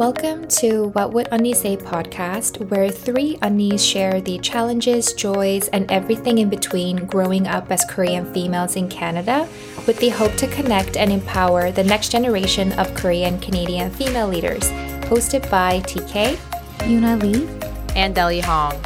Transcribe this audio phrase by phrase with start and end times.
[0.00, 5.92] Welcome to What Would Unni Say podcast, where three Unnis share the challenges, joys, and
[5.92, 9.46] everything in between growing up as Korean females in Canada,
[9.86, 14.62] with the hope to connect and empower the next generation of Korean Canadian female leaders.
[15.10, 16.36] Hosted by TK,
[16.88, 17.46] Yuna Lee,
[17.94, 18.82] and Ellie Hong.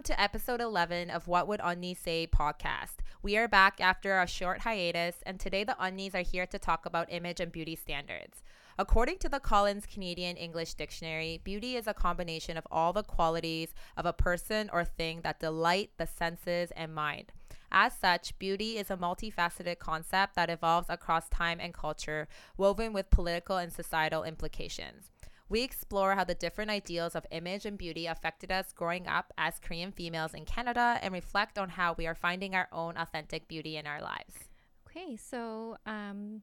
[0.00, 3.00] Welcome to episode 11 of What Would Unni Say podcast.
[3.22, 6.86] We are back after a short hiatus, and today the Unnis are here to talk
[6.86, 8.42] about image and beauty standards.
[8.78, 13.74] According to the Collins Canadian English Dictionary, beauty is a combination of all the qualities
[13.94, 17.32] of a person or thing that delight the senses and mind.
[17.70, 22.26] As such, beauty is a multifaceted concept that evolves across time and culture,
[22.56, 25.10] woven with political and societal implications.
[25.50, 29.58] We explore how the different ideals of image and beauty affected us growing up as
[29.58, 33.76] Korean females in Canada and reflect on how we are finding our own authentic beauty
[33.76, 34.48] in our lives.
[34.86, 36.42] Okay, so um,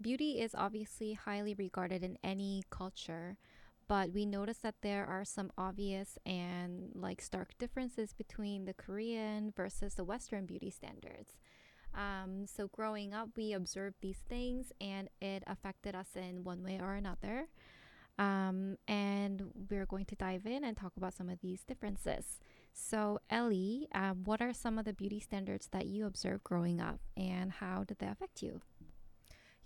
[0.00, 3.38] beauty is obviously highly regarded in any culture,
[3.88, 9.52] but we notice that there are some obvious and like stark differences between the Korean
[9.56, 11.32] versus the Western beauty standards.
[11.92, 16.78] Um, so growing up, we observed these things and it affected us in one way
[16.80, 17.48] or another.
[18.18, 22.40] Um, and we're going to dive in and talk about some of these differences.
[22.72, 27.00] So, Ellie, um, what are some of the beauty standards that you observed growing up
[27.16, 28.60] and how did they affect you?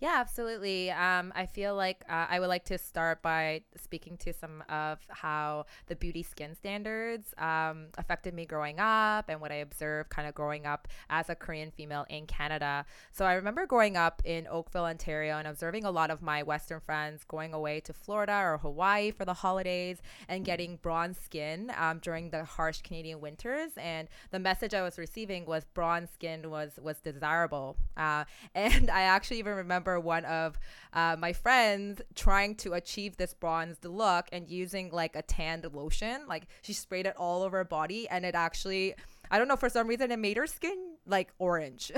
[0.03, 0.91] Yeah, absolutely.
[0.91, 4.99] Um, I feel like uh, I would like to start by speaking to some of
[5.09, 10.27] how the beauty skin standards um, affected me growing up and what I observed kind
[10.27, 12.85] of growing up as a Korean female in Canada.
[13.13, 16.81] So I remember growing up in Oakville, Ontario, and observing a lot of my Western
[16.81, 22.01] friends going away to Florida or Hawaii for the holidays and getting bronze skin um,
[22.01, 23.71] during the harsh Canadian winters.
[23.77, 27.77] And the message I was receiving was bronze skin was was desirable.
[27.97, 28.25] Uh,
[28.57, 30.59] and I actually even remember remember one of
[30.93, 36.27] uh, my friends trying to achieve this bronzed look and using like a tanned lotion.
[36.29, 38.95] Like she sprayed it all over her body, and it actually.
[39.31, 41.91] I don't know for some reason it made her skin like orange.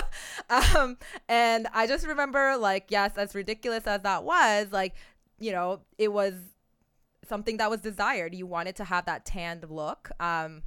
[0.50, 4.94] um, and I just remember like yes, as ridiculous as that was, like
[5.38, 6.34] you know, it was
[7.28, 8.34] something that was desired.
[8.34, 10.10] You wanted to have that tanned look.
[10.18, 10.62] Um,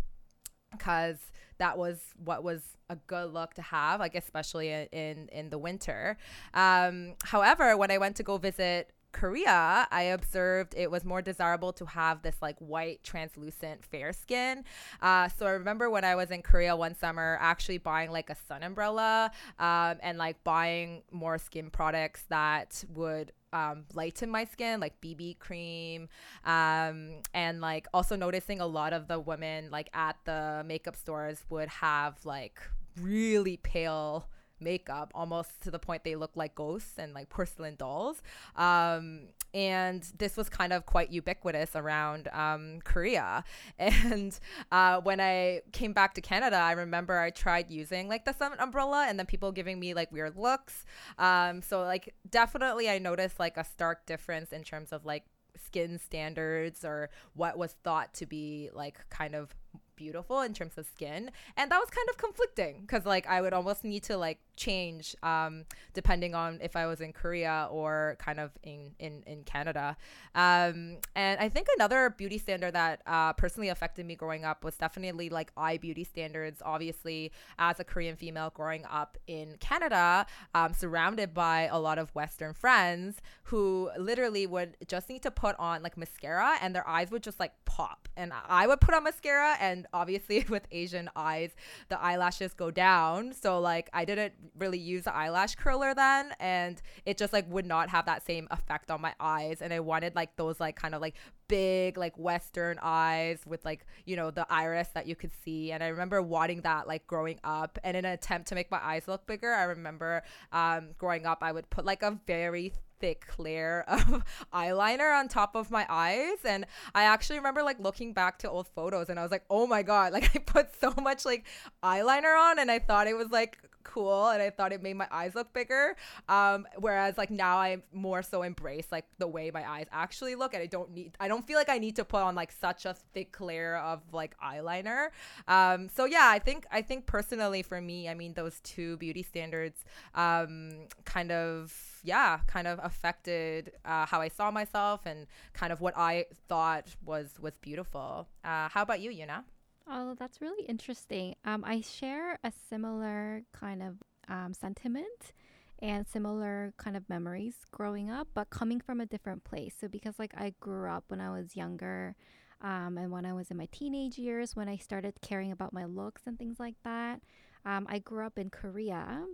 [0.71, 1.19] because
[1.63, 6.17] that was what was a good look to have, like especially in in the winter.
[6.53, 11.71] Um, however, when I went to go visit Korea, I observed it was more desirable
[11.73, 14.65] to have this like white, translucent, fair skin.
[15.01, 18.35] Uh, so I remember when I was in Korea one summer, actually buying like a
[18.35, 24.79] sun umbrella um, and like buying more skin products that would um, lighten my skin,
[24.79, 26.09] like BB cream,
[26.45, 31.45] um, and like also noticing a lot of the women like at the makeup stores
[31.49, 32.59] would have like
[32.99, 34.27] really pale
[34.59, 38.21] makeup almost to the point they look like ghosts and like porcelain dolls.
[38.55, 43.43] Um, and this was kind of quite ubiquitous around um, korea.
[43.79, 44.37] And
[44.71, 48.53] uh, when i came back to canada i remember i tried using like the sun
[48.59, 50.85] umbrella and then people giving me like weird looks.
[51.17, 55.25] Um, so like definitely i noticed like a stark difference in terms of like
[55.65, 59.55] skin standards or what was thought to be like kind of
[59.95, 61.31] beautiful in terms of skin.
[61.55, 65.15] And that was kind of conflicting because like i would almost need to like change
[65.23, 69.95] um, depending on if i was in korea or kind of in in, in canada.
[70.35, 74.75] Um, and i think another beauty standard that uh, personally affected me growing up was
[74.75, 76.61] definitely like eye beauty standards.
[76.63, 82.13] Obviously as a korean female growing up in canada um, surrounded by a lot of
[82.15, 87.11] western friends who literally would just need to put on like mascara and their eyes
[87.11, 88.07] would just like pop.
[88.15, 91.51] And i would put on mascara and obviously with Asian eyes,
[91.89, 93.33] the eyelashes go down.
[93.33, 97.65] So like I didn't really use the eyelash curler then and it just like would
[97.65, 100.95] not have that same effect on my eyes and I wanted like those like kind
[100.95, 101.15] of like
[101.47, 105.83] big like western eyes with like you know the iris that you could see and
[105.83, 109.07] i remember wanting that like growing up and in an attempt to make my eyes
[109.07, 113.83] look bigger i remember um, growing up i would put like a very thick layer
[113.87, 114.23] of
[114.53, 118.67] eyeliner on top of my eyes and i actually remember like looking back to old
[118.67, 121.43] photos and i was like oh my god like i put so much like
[121.83, 125.07] eyeliner on and i thought it was like cool and I thought it made my
[125.11, 125.95] eyes look bigger.
[126.27, 130.53] Um, whereas like now I more so embrace like the way my eyes actually look
[130.53, 132.85] and I don't need I don't feel like I need to put on like such
[132.85, 135.09] a thick layer of like eyeliner.
[135.47, 139.23] Um, so yeah, I think I think personally for me, I mean those two beauty
[139.23, 139.83] standards
[140.15, 140.71] um,
[141.05, 145.97] kind of yeah, kind of affected uh, how I saw myself and kind of what
[145.97, 148.27] I thought was was beautiful.
[148.43, 149.43] Uh, how about you, Yuna?
[149.89, 151.35] Oh, that's really interesting.
[151.43, 153.95] Um, I share a similar kind of
[154.29, 155.33] um, sentiment
[155.79, 159.75] and similar kind of memories growing up, but coming from a different place.
[159.79, 162.15] So, because like I grew up when I was younger,
[162.61, 165.83] um, and when I was in my teenage years, when I started caring about my
[165.83, 167.21] looks and things like that,
[167.65, 169.25] um, I grew up in Korea,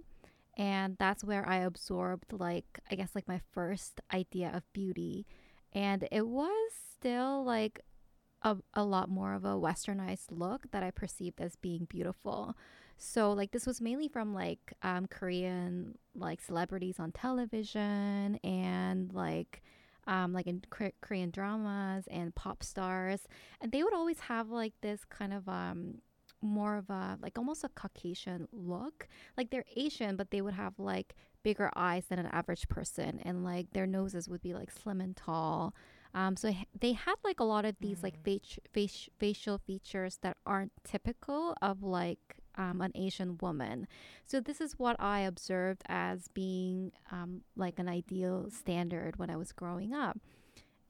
[0.59, 5.25] and that's where I absorbed like I guess like my first idea of beauty,
[5.73, 7.79] and it was still like
[8.41, 12.55] a, a lot more of a westernized look that I perceived as being beautiful.
[12.97, 19.63] So like this was mainly from like um, Korean like celebrities on television and like
[20.07, 20.61] um, like in
[21.01, 23.21] Korean dramas and pop stars,
[23.61, 25.99] and they would always have like this kind of um,
[26.41, 29.07] more of a like almost a Caucasian look.
[29.37, 33.43] Like they're Asian, but they would have like bigger eyes than an average person, and
[33.43, 35.73] like their noses would be like slim and tall.
[36.13, 38.03] Um, so they had like a lot of these mm.
[38.03, 43.87] like face, face, facial features that aren't typical of like um, an Asian woman.
[44.25, 49.37] So this is what I observed as being um, like an ideal standard when I
[49.37, 50.19] was growing up.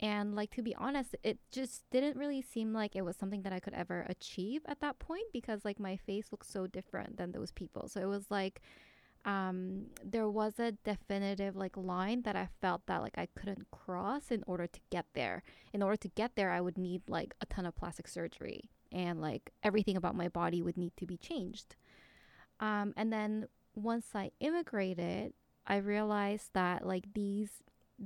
[0.01, 3.51] And like to be honest, it just didn't really seem like it was something that
[3.51, 7.31] I could ever achieve at that point because like my face looked so different than
[7.31, 7.89] those people.
[7.89, 8.61] So it was like
[9.25, 14.31] um, there was a definitive like line that I felt that like I couldn't cross
[14.31, 15.43] in order to get there.
[15.73, 19.19] In order to get there, I would need like a ton of plastic surgery and
[19.21, 21.75] like everything about my body would need to be changed.
[22.59, 25.33] Um, and then once I immigrated,
[25.67, 27.61] I realized that like these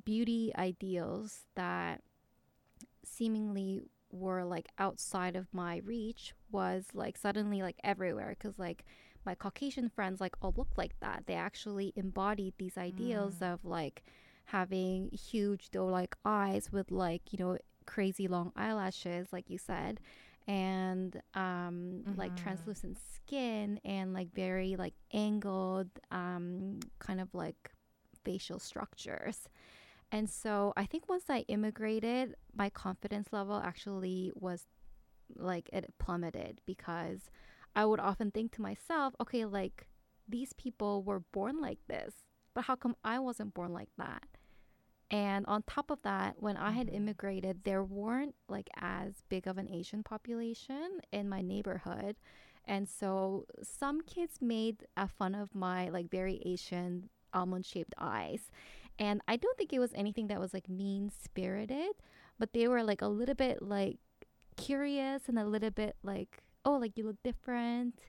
[0.06, 2.02] beauty ideals that
[3.06, 3.82] seemingly
[4.12, 8.86] were like outside of my reach was like suddenly like everywhere because like
[9.26, 11.24] my Caucasian friends like all looked like that.
[11.26, 13.54] They actually embodied these ideals mm.
[13.54, 14.04] of like
[14.46, 20.00] having huge doe like eyes with like, you know, crazy long eyelashes, like you said,
[20.46, 22.20] and um mm-hmm.
[22.20, 27.72] like translucent skin and like very like angled um kind of like
[28.24, 29.48] facial structures.
[30.14, 34.68] And so I think once I immigrated, my confidence level actually was
[35.36, 37.32] like it plummeted because
[37.76, 39.88] I would often think to myself, okay, like
[40.30, 42.14] these people were born like this,
[42.54, 44.28] but how come I wasn't born like that?
[45.10, 46.98] And on top of that, when I had mm-hmm.
[46.98, 52.18] immigrated, there weren't like as big of an Asian population in my neighborhood.
[52.66, 58.52] And so some kids made a fun of my like very Asian almond shaped eyes.
[59.00, 61.94] And I don't think it was anything that was like mean spirited,
[62.40, 63.98] but they were like a little bit like
[64.56, 68.00] curious and a little bit like oh, like you look different.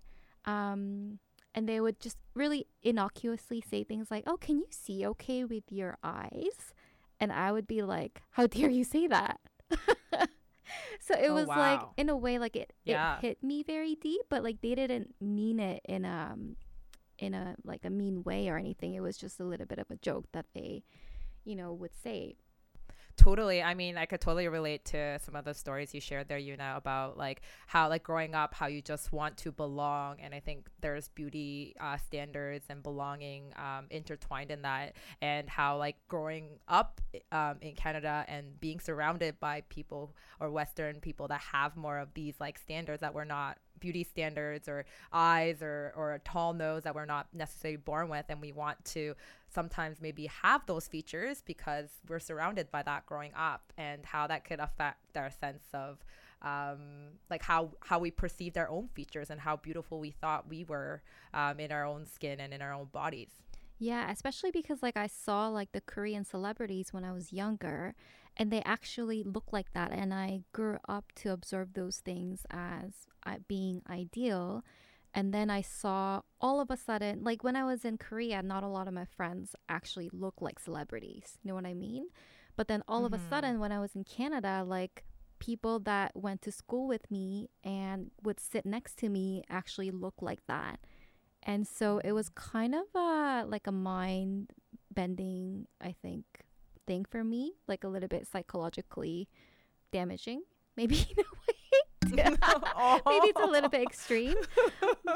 [0.44, 1.18] Um,
[1.54, 5.64] and they would just really innocuously say things like, oh, can you see okay with
[5.70, 6.74] your eyes?
[7.20, 9.40] And I would be like, how dare you say that?
[11.00, 11.58] so it oh, was wow.
[11.58, 13.18] like, in a way, like it, yeah.
[13.18, 16.56] it hit me very deep, but like they didn't mean it in a, um,
[17.24, 18.94] in a like a mean way or anything.
[18.94, 20.84] It was just a little bit of a joke that they,
[21.44, 22.36] you know, would say.
[23.16, 23.62] Totally.
[23.62, 26.76] I mean, I could totally relate to some of the stories you shared there, Yuna,
[26.76, 30.16] about like how, like, growing up, how you just want to belong.
[30.20, 34.96] And I think there's beauty uh, standards and belonging um, intertwined in that.
[35.22, 37.00] And how, like, growing up
[37.30, 42.14] um, in Canada and being surrounded by people or Western people that have more of
[42.14, 46.82] these, like, standards that we're not beauty standards or eyes or, or a tall nose
[46.84, 48.24] that we're not necessarily born with.
[48.28, 49.14] And we want to
[49.52, 54.44] sometimes maybe have those features because we're surrounded by that growing up and how that
[54.44, 55.98] could affect our sense of
[56.42, 60.64] um, like how how we perceived our own features and how beautiful we thought we
[60.64, 61.02] were
[61.32, 63.30] um, in our own skin and in our own bodies.
[63.78, 67.94] Yeah especially because like i saw like the korean celebrities when i was younger
[68.36, 73.06] and they actually look like that and i grew up to observe those things as
[73.26, 74.64] uh, being ideal
[75.14, 78.62] and then i saw all of a sudden like when i was in korea not
[78.62, 82.06] a lot of my friends actually look like celebrities you know what i mean
[82.56, 83.06] but then all mm-hmm.
[83.06, 83.30] of a mm-hmm.
[83.30, 85.04] sudden when i was in canada like
[85.38, 90.14] people that went to school with me and would sit next to me actually look
[90.20, 90.78] like that
[91.42, 94.50] and so it was kind of a like a mind
[94.92, 96.43] bending i think
[96.86, 99.28] thing for me, like a little bit psychologically
[99.92, 100.42] damaging,
[100.76, 101.54] maybe in a way.
[103.06, 104.36] maybe it's a little bit extreme,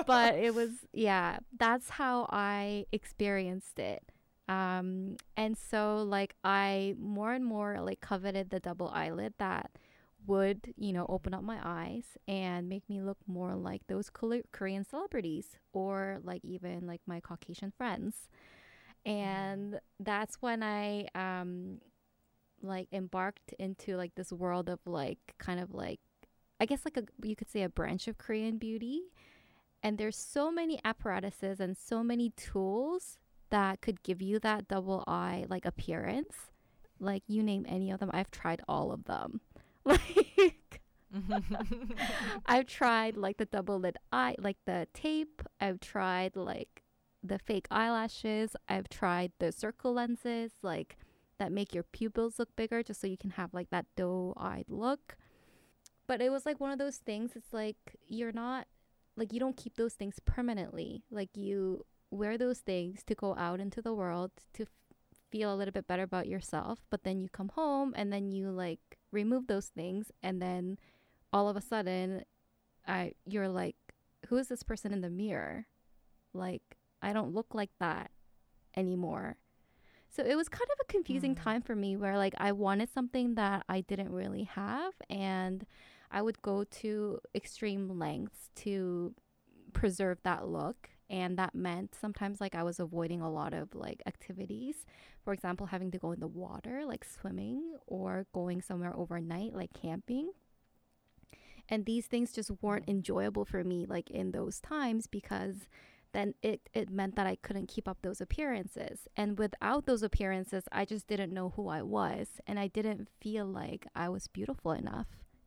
[0.07, 4.03] but it was, yeah, that's how I experienced it.
[4.49, 9.71] Um, and so, like, I more and more like coveted the double eyelid that
[10.27, 14.85] would, you know, open up my eyes and make me look more like those Korean
[14.85, 18.29] celebrities or like even like my Caucasian friends
[19.09, 21.81] and that's when I um
[22.62, 26.00] like embarked into like this world of like kind of like
[26.61, 29.00] I guess like a you could say a branch of Korean beauty.
[29.83, 33.17] And there's so many apparatuses and so many tools
[33.50, 36.35] that could give you that double eye like appearance.
[37.00, 39.41] Like you name any of them, I've tried all of them.
[39.85, 40.83] Like
[42.47, 45.41] I've tried like the double lid eye, like the tape.
[45.59, 46.83] I've tried like
[47.29, 48.57] the fake eyelashes.
[48.69, 50.97] I've tried the circle lenses, like
[51.39, 54.67] that make your pupils look bigger just so you can have like that doe eyed
[54.69, 55.17] look.
[56.09, 58.67] But it was like one of those things, it's like you're not,
[59.15, 61.03] like, you don't keep those things permanently.
[61.11, 64.69] Like, you wear those things to go out into the world to f-
[65.31, 66.79] feel a little bit better about yourself.
[66.89, 68.81] But then you come home and then you like
[69.13, 70.11] remove those things.
[70.23, 70.79] And then
[71.31, 72.25] all of a sudden,
[72.87, 73.77] I, you're like,
[74.29, 75.67] who is this person in the mirror?
[76.33, 78.11] Like, I don't look like that
[78.76, 79.37] anymore.
[80.11, 81.43] So it was kind of a confusing Mm.
[81.43, 85.67] time for me where like I wanted something that I didn't really have and
[86.11, 89.14] I would go to extreme lengths to
[89.73, 94.02] preserve that look and that meant sometimes like I was avoiding a lot of like
[94.07, 94.87] activities.
[95.23, 99.73] For example, having to go in the water like swimming or going somewhere overnight like
[99.75, 100.31] camping.
[101.69, 105.69] And these things just weren't enjoyable for me like in those times because
[106.12, 109.09] then it, it meant that I couldn't keep up those appearances.
[109.17, 112.41] And without those appearances, I just didn't know who I was.
[112.47, 115.07] And I didn't feel like I was beautiful enough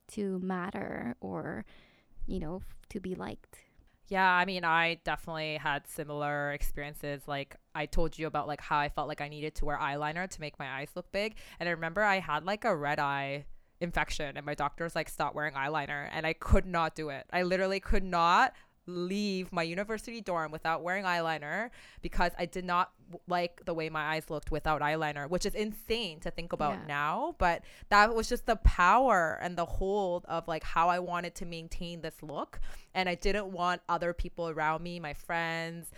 [0.10, 1.65] to matter or,
[2.27, 3.58] you know, to be liked.
[4.08, 7.22] Yeah, I mean, I definitely had similar experiences.
[7.27, 10.30] Like I told you about like how I felt like I needed to wear eyeliner
[10.30, 11.36] to make my eyes look big.
[11.60, 13.46] And I remember I had like a red eye
[13.80, 17.25] infection and my doctor was like stop wearing eyeliner and I could not do it.
[17.32, 18.53] I literally could not
[18.95, 21.69] leave my university dorm without wearing eyeliner
[22.01, 22.91] because I did not
[23.27, 26.86] like the way my eyes looked without eyeliner, which is insane to think about Yeah.
[26.88, 27.36] now.
[27.39, 31.45] But that was just the power and the hold of like how I wanted to
[31.45, 32.60] maintain this look.
[32.93, 35.91] And I didn't want other people around me, my friends,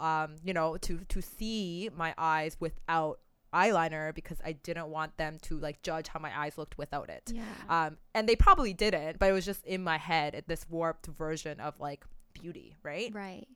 [0.00, 3.20] um, you know, to to see my eyes without
[3.54, 7.32] eyeliner because I didn't want them to like judge how my eyes looked without it.
[7.34, 7.42] Yeah.
[7.68, 11.58] Um, and they probably didn't, but it was just in my head, this warped version
[11.60, 12.04] of like
[12.40, 13.10] beauty, right?
[13.14, 13.46] right.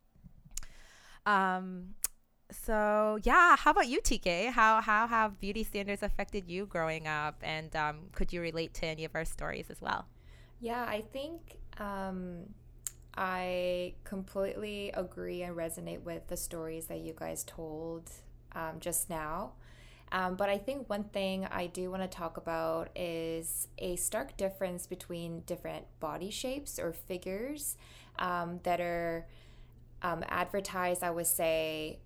[1.25, 1.95] Um,
[2.51, 4.51] so yeah, how about you, TK?
[4.51, 8.87] How how have beauty standards affected you growing up, and um, could you relate to
[8.87, 10.07] any of our stories as well?
[10.61, 12.45] Yeah, I think um,
[13.17, 18.11] I completely agree and resonate with the stories that you guys told
[18.55, 19.53] um, just now.
[20.13, 24.37] Um, but I think one thing I do want to talk about is a stark
[24.37, 27.77] difference between different body shapes or figures
[28.19, 29.27] um, that are
[30.03, 31.99] um, advertised, I would say,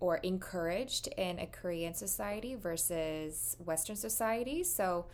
[0.00, 4.64] or encouraged in a Korean society versus Western society.
[4.64, 5.06] So,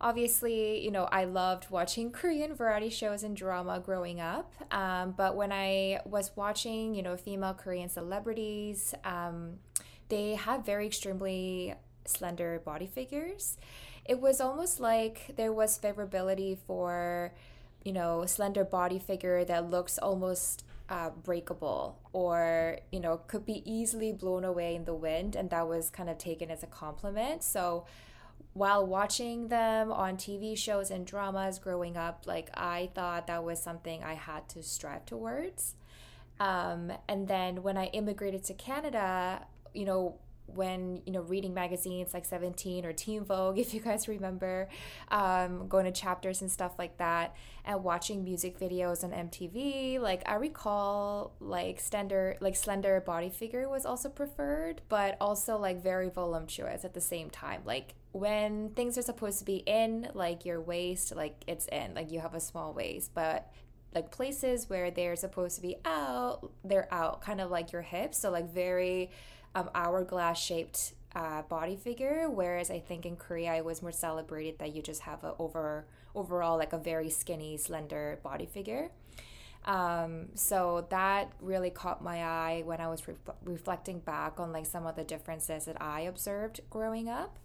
[0.00, 4.52] obviously, you know, I loved watching Korean variety shows and drama growing up.
[4.70, 9.54] Um, but when I was watching, you know, female Korean celebrities, um,
[10.08, 13.56] they have very extremely slender body figures.
[14.04, 17.32] It was almost like there was favorability for,
[17.86, 23.62] you know, slender body figure that looks almost uh, breakable or you know could be
[23.64, 27.42] easily blown away in the wind and that was kind of taken as a compliment.
[27.42, 27.86] So
[28.52, 33.62] while watching them on tv shows and dramas growing up like i thought that was
[33.62, 35.74] something i had to strive towards.
[36.38, 42.14] Um, and then when i immigrated to canada you know when you know reading magazines
[42.14, 44.68] like 17 or teen vogue if you guys remember
[45.10, 47.34] um, going to chapters and stuff like that
[47.64, 53.68] and watching music videos on mtv like i recall like slender like slender body figure
[53.68, 57.62] was also preferred but also like very voluptuous at the same time.
[57.64, 62.10] Like when things are supposed to be in like your waist like it's in like
[62.10, 63.52] you have a small waist but
[63.94, 68.18] like places where they're supposed to be out they're out kind of like your hips.
[68.18, 69.10] So like very
[69.56, 74.58] um, hourglass shaped uh, body figure whereas i think in korea it was more celebrated
[74.58, 75.86] that you just have a over
[76.16, 78.90] overall like a very skinny slender body figure.
[79.66, 84.64] Um, so that really caught my eye when i was re- reflecting back on like
[84.64, 87.38] some of the differences that i observed growing up.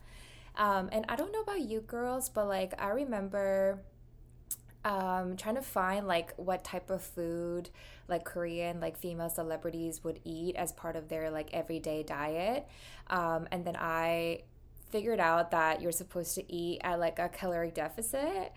[0.56, 3.80] Um, and i don't know about you girls but like i remember
[4.84, 7.70] um, trying to find like what type of food
[8.08, 12.68] like Korean like female celebrities would eat as part of their like everyday diet.
[13.08, 14.42] Um, and then I
[14.90, 18.52] figured out that you're supposed to eat at like a caloric deficit.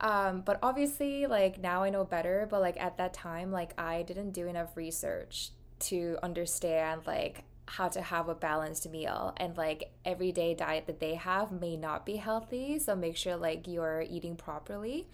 [0.00, 4.02] Um, but obviously, like now I know better, but like at that time, like I
[4.02, 5.50] didn't do enough research
[5.80, 11.14] to understand like how to have a balanced meal and like everyday diet that they
[11.14, 15.06] have may not be healthy so make sure like you're eating properly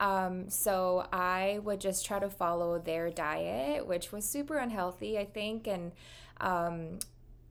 [0.00, 5.24] um, so i would just try to follow their diet which was super unhealthy i
[5.24, 5.92] think and
[6.40, 6.98] um,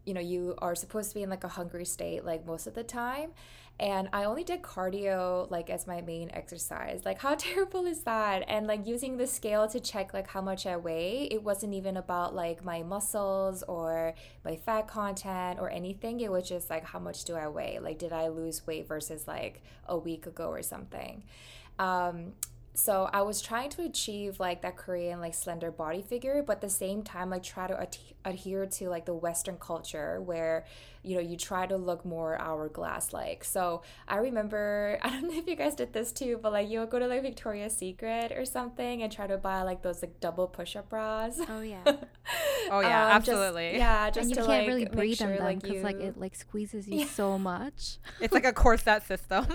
[0.05, 2.73] you know you are supposed to be in like a hungry state like most of
[2.73, 3.31] the time
[3.79, 7.01] and I only did cardio like as my main exercise.
[7.05, 8.43] Like how terrible is that?
[8.47, 11.97] And like using the scale to check like how much I weigh, it wasn't even
[11.97, 16.21] about like my muscles or my fat content or anything.
[16.21, 17.79] It was just like how much do I weigh?
[17.79, 21.23] Like did I lose weight versus like a week ago or something?
[21.79, 22.33] Um,
[22.77, 26.61] so I was trying to achieve like that Korean like slender body figure, but at
[26.61, 30.63] the same time like try to ad- adhere to like the Western culture where
[31.01, 33.43] you know you try to look more hourglass like.
[33.43, 36.79] So I remember I don't know if you guys did this too, but like you
[36.79, 40.19] would go to like Victoria's Secret or something and try to buy like those like
[40.19, 41.39] double push up bras.
[41.49, 41.81] Oh yeah.
[42.69, 43.69] oh yeah, um, absolutely.
[43.69, 45.77] Just, yeah, just and you to, can't like, really breathe sure, in them like, because
[45.77, 45.81] you...
[45.81, 47.05] like it like squeezes you yeah.
[47.07, 47.97] so much.
[48.19, 49.47] It's like a corset system.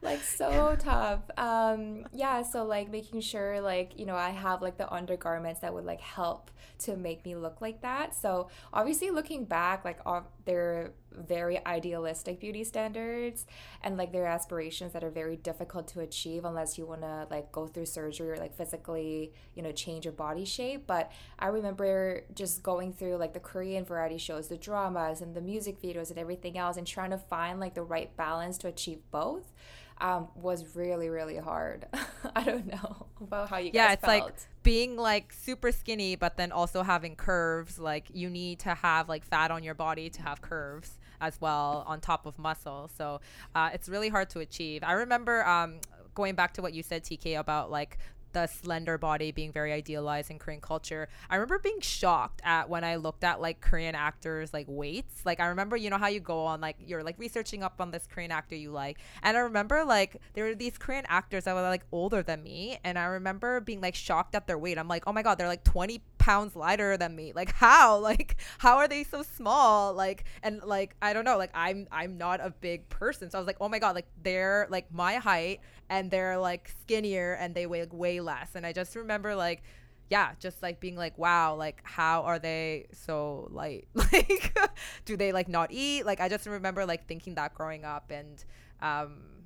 [0.00, 1.20] like so tough.
[1.36, 5.72] Um, yeah, so like making sure like you know I have like the undergarments that
[5.74, 8.14] would like help to make me look like that.
[8.14, 13.46] So obviously looking back, like all, they're very idealistic beauty standards
[13.82, 17.52] and like their aspirations that are very difficult to achieve unless you want to like
[17.52, 22.22] go through surgery or like physically you know change your body shape but i remember
[22.34, 26.18] just going through like the korean variety shows the dramas and the music videos and
[26.18, 29.52] everything else and trying to find like the right balance to achieve both
[29.98, 31.86] um, was really really hard.
[32.36, 34.24] I don't know about how you yeah, it's felt.
[34.24, 37.78] like being like super skinny, but then also having curves.
[37.78, 41.84] Like you need to have like fat on your body to have curves as well
[41.86, 42.90] on top of muscle.
[42.96, 43.20] So
[43.54, 44.82] uh, it's really hard to achieve.
[44.82, 45.76] I remember um,
[46.14, 47.98] going back to what you said, TK, about like
[48.34, 51.08] the slender body being very idealized in Korean culture.
[51.30, 55.24] I remember being shocked at when I looked at like Korean actors like weights.
[55.24, 57.90] Like I remember, you know how you go on like you're like researching up on
[57.90, 58.98] this Korean actor you like.
[59.22, 62.78] And I remember like there were these Korean actors that were like older than me
[62.84, 64.78] and I remember being like shocked at their weight.
[64.78, 67.32] I'm like, "Oh my god, they're like 20 pounds lighter than me.
[67.34, 67.98] Like how?
[68.14, 69.92] Like how are they so small?
[69.92, 73.30] Like and like I don't know, like I'm I'm not a big person.
[73.30, 76.72] So I was like, "Oh my god, like they're like my height and they're like
[76.80, 78.54] skinnier and they weigh like, way less.
[78.54, 79.62] And I just remember like
[80.10, 83.88] yeah, just like being like, wow, like how are they so light?
[83.94, 84.56] Like,
[85.04, 86.04] do they like not eat?
[86.06, 88.44] Like, I just remember like thinking that growing up, and
[88.80, 89.44] um,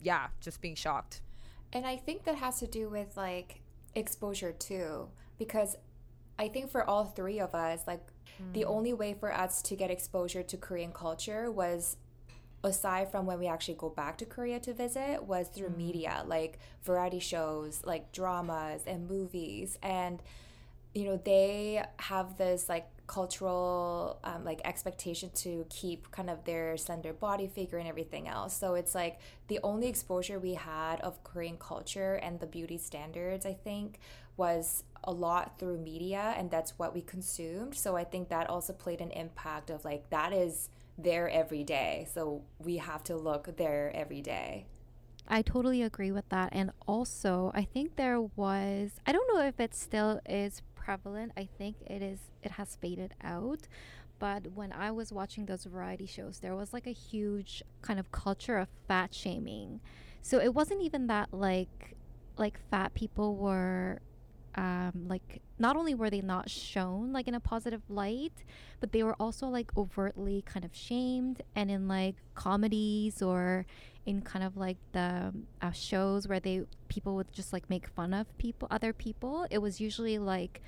[0.00, 1.22] yeah, just being shocked.
[1.72, 3.60] And I think that has to do with like
[3.94, 5.76] exposure too, because
[6.40, 8.00] I think for all three of us, like
[8.42, 8.52] mm.
[8.54, 11.98] the only way for us to get exposure to Korean culture was
[12.64, 15.76] aside from when we actually go back to Korea to visit was through mm.
[15.76, 20.22] media like variety shows like dramas and movies and
[20.94, 26.76] you know they have this like cultural um, like expectation to keep kind of their
[26.76, 31.22] slender body figure and everything else so it's like the only exposure we had of
[31.24, 33.98] korean culture and the beauty standards i think
[34.44, 38.72] was a lot through media and that's what we consumed so i think that also
[38.72, 40.68] played an impact of like that is
[41.02, 42.06] there every day.
[42.12, 44.66] So we have to look there every day.
[45.28, 46.50] I totally agree with that.
[46.52, 51.32] And also, I think there was, I don't know if it still is prevalent.
[51.36, 53.68] I think it is, it has faded out.
[54.18, 58.10] But when I was watching those variety shows, there was like a huge kind of
[58.12, 59.80] culture of fat shaming.
[60.20, 61.96] So it wasn't even that like,
[62.36, 64.00] like fat people were
[64.56, 68.44] um, like not only were they not shown like in a positive light,
[68.80, 71.42] but they were also like overtly kind of shamed.
[71.54, 73.66] And in like comedies or
[74.06, 75.32] in kind of like the
[75.62, 79.58] uh, shows where they people would just like make fun of people, other people, it
[79.58, 80.62] was usually like,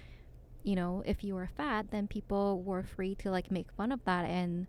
[0.63, 4.05] you know, if you were fat, then people were free to like make fun of
[4.05, 4.67] that and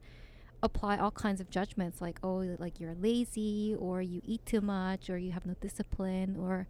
[0.63, 5.09] apply all kinds of judgments like oh like you're lazy or you eat too much
[5.09, 6.67] or you have no discipline or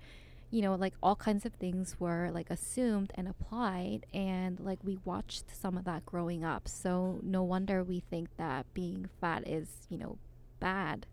[0.54, 4.06] you know, like all kinds of things were like assumed and applied.
[4.14, 6.68] And like we watched some of that growing up.
[6.68, 10.20] So no wonder we think that being fat is, you know,
[10.60, 11.08] bad.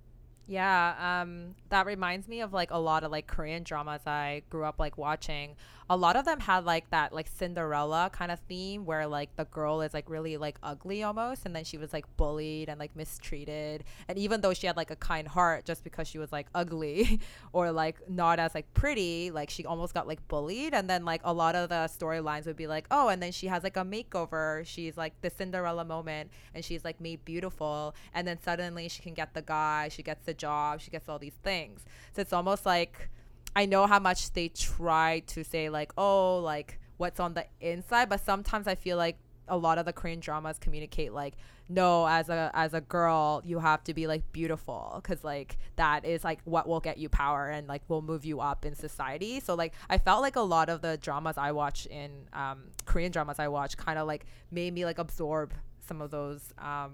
[0.51, 4.65] Yeah, um, that reminds me of like a lot of like Korean dramas I grew
[4.65, 5.55] up like watching.
[5.89, 9.45] A lot of them had like that like Cinderella kind of theme where like the
[9.45, 12.97] girl is like really like ugly almost, and then she was like bullied and like
[12.97, 13.85] mistreated.
[14.09, 17.21] And even though she had like a kind heart, just because she was like ugly
[17.53, 20.75] or like not as like pretty, like she almost got like bullied.
[20.75, 23.47] And then like a lot of the storylines would be like, oh, and then she
[23.47, 24.67] has like a makeover.
[24.67, 29.15] She's like the Cinderella moment, and she's like made beautiful, and then suddenly she can
[29.15, 31.85] get the guy, she gets the job, she gets all these things.
[32.12, 33.11] So it's almost like
[33.55, 38.09] I know how much they try to say like, oh, like what's on the inside,
[38.09, 39.16] but sometimes I feel like
[39.50, 41.35] a lot of the Korean dramas communicate like
[41.68, 46.05] no as a as a girl you have to be like beautiful cuz like that
[46.05, 49.40] is like what will get you power and like will move you up in society.
[49.40, 53.11] So like I felt like a lot of the dramas I watch in um Korean
[53.11, 56.92] dramas I watch kind of like made me like absorb some of those um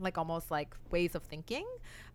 [0.00, 1.66] like almost like ways of thinking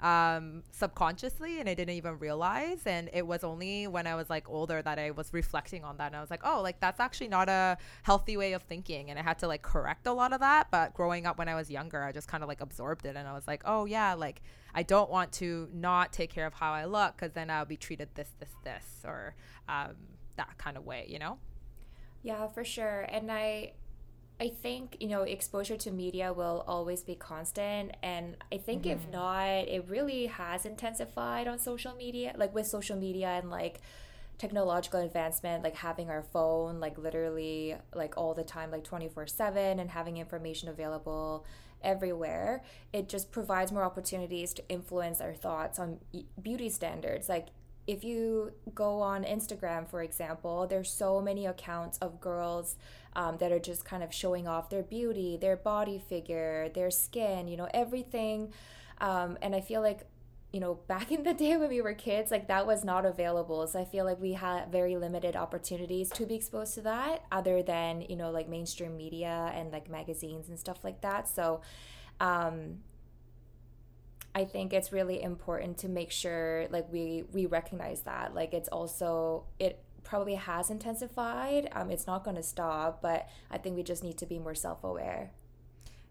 [0.01, 2.86] um, subconsciously and I didn't even realize.
[2.86, 6.08] And it was only when I was like older that I was reflecting on that.
[6.08, 9.10] And I was like oh like that's actually not a healthy way of thinking.
[9.10, 10.69] And I had to like correct a lot of that.
[10.71, 13.15] But growing up when I was younger I just kind of like absorbed it.
[13.15, 14.41] And I was like oh yeah like
[14.73, 17.78] I don't want to not take care of how I look because then I'll be
[17.78, 19.36] treated this this this or
[19.69, 19.95] um,
[20.36, 21.38] that kind of way you know?
[22.23, 23.06] Yeah for sure.
[23.10, 23.73] And I
[24.39, 27.95] I think, you know, exposure to media will always be constant.
[28.03, 28.91] And I think mm-hmm.
[28.91, 33.79] if not, it really has intensified on social media, like with social media and like
[34.37, 39.79] technological advancement, like having our phone, like literally, like all the time, like 24 7,
[39.79, 41.45] and having information available
[41.81, 42.61] everywhere.
[42.91, 45.99] It just provides more opportunities to influence our thoughts on
[46.41, 47.29] beauty standards.
[47.29, 47.47] Like,
[47.87, 52.77] if you go on Instagram, for example, there's so many accounts of girls
[53.15, 57.47] um, that are just kind of showing off their beauty, their body figure, their skin,
[57.47, 58.51] you know, everything.
[58.99, 60.01] Um, and I feel like,
[60.51, 63.65] you know, back in the day when we were kids, like that was not available.
[63.67, 67.63] So I feel like we had very limited opportunities to be exposed to that other
[67.63, 71.28] than, you know, like mainstream media and like magazines and stuff like that.
[71.28, 71.62] So,
[72.19, 72.80] um,
[74.36, 78.67] I think it's really important to make sure like we we recognize that like it's
[78.67, 81.67] also it probably has intensified.
[81.73, 84.55] Um, it's not going to stop, but I think we just need to be more
[84.55, 85.31] self aware.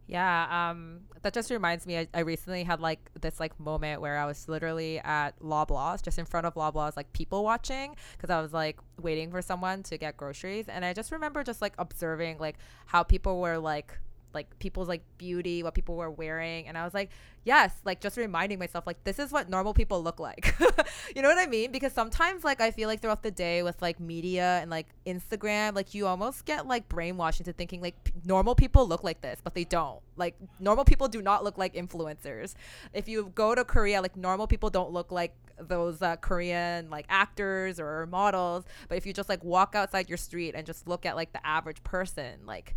[0.07, 1.97] Yeah, um, that just reminds me.
[1.97, 6.19] I, I recently had like this like moment where I was literally at Loblaws, just
[6.19, 9.97] in front of Loblaws, like people watching, because I was like waiting for someone to
[9.97, 13.99] get groceries, and I just remember just like observing like how people were like
[14.35, 17.11] like people's like beauty, what people were wearing, and I was like,
[17.45, 20.55] yes, like just reminding myself like this is what normal people look like.
[21.17, 21.71] you know what I mean?
[21.71, 25.75] Because sometimes like I feel like throughout the day with like media and like Instagram,
[25.75, 29.41] like you almost get like brainwashed into thinking like p- normal people look like this,
[29.43, 30.01] but they don't.
[30.17, 32.55] Like normal people do not look like influencers.
[32.93, 37.07] If you go to Korea, like normal people don't look like those uh, Korean like
[37.09, 38.65] actors or models.
[38.89, 41.45] But if you just like walk outside your street and just look at like the
[41.47, 42.75] average person, like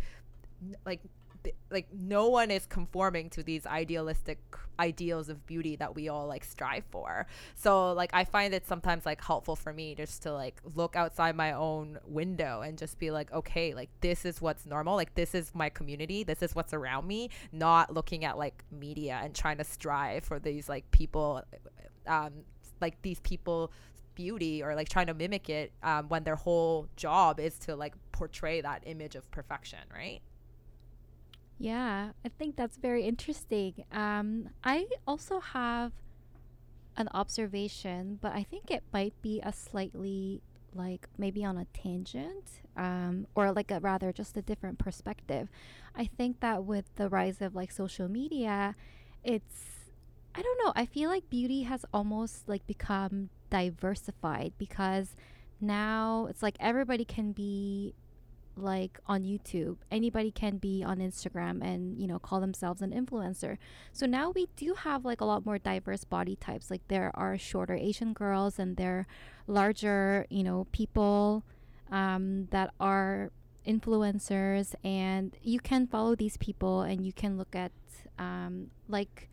[0.84, 1.00] like
[1.70, 4.38] like no one is conforming to these idealistic
[4.80, 7.26] ideals of beauty that we all like strive for.
[7.54, 11.34] So like i find it sometimes like helpful for me just to like look outside
[11.36, 14.96] my own window and just be like okay like this is what's normal.
[14.96, 16.24] Like this is my community.
[16.24, 17.30] This is what's around me.
[17.52, 21.42] Not looking at like media and trying to strive for these like people
[22.06, 22.32] um
[22.80, 23.72] like these people
[24.18, 27.94] beauty or like trying to mimic it um, when their whole job is to like
[28.10, 30.20] portray that image of perfection right
[31.58, 33.84] yeah, I think that's very interesting.
[33.92, 35.92] Um, I also have
[36.96, 40.42] an observation, but I think it might be a slightly
[40.74, 45.48] like maybe on a tangent um, or like a rather just a different perspective.
[45.96, 48.76] I think that with the rise of like social media,
[49.24, 49.90] it's
[50.34, 50.72] I don't know.
[50.76, 55.16] I feel like beauty has almost like become diversified because
[55.60, 57.94] now it's like everybody can be
[58.62, 59.76] like on YouTube.
[59.90, 63.58] Anybody can be on Instagram and, you know, call themselves an influencer.
[63.92, 66.70] So now we do have like a lot more diverse body types.
[66.70, 69.06] Like there are shorter Asian girls and there are
[69.46, 71.44] larger, you know, people
[71.90, 73.30] um, that are
[73.66, 77.72] influencers and you can follow these people and you can look at
[78.18, 79.28] um, like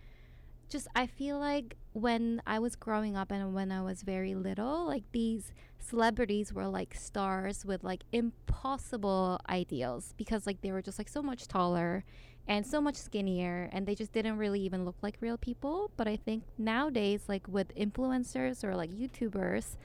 [0.69, 4.85] just I feel like when I was growing up and when I was very little,
[4.85, 10.97] like these celebrities were like stars with like impossible ideals because like they were just
[10.99, 12.03] like so much taller
[12.49, 15.89] and so much skinnier and they just didn't really even look like real people.
[15.95, 19.77] But I think nowadays, like with influencers or like YouTubers,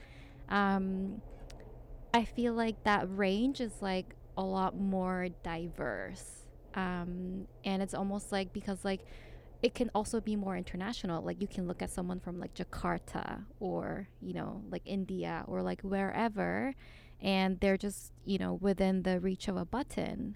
[0.49, 1.21] um,
[2.13, 6.45] I feel like that range is like a lot more diverse.
[6.75, 9.05] Um, and it's almost like because like
[9.61, 11.23] it can also be more international.
[11.23, 15.61] Like you can look at someone from like Jakarta or, you know, like India or
[15.61, 16.73] like wherever
[17.21, 20.35] and they're just, you know, within the reach of a button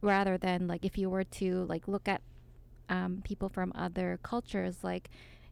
[0.00, 2.22] rather than like if you were to like look at
[2.88, 5.08] um, people from other cultures like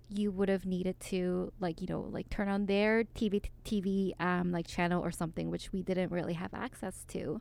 [0.09, 4.51] you would have needed to like you know like turn on their TV TV um,
[4.51, 7.41] like channel or something which we didn't really have access to.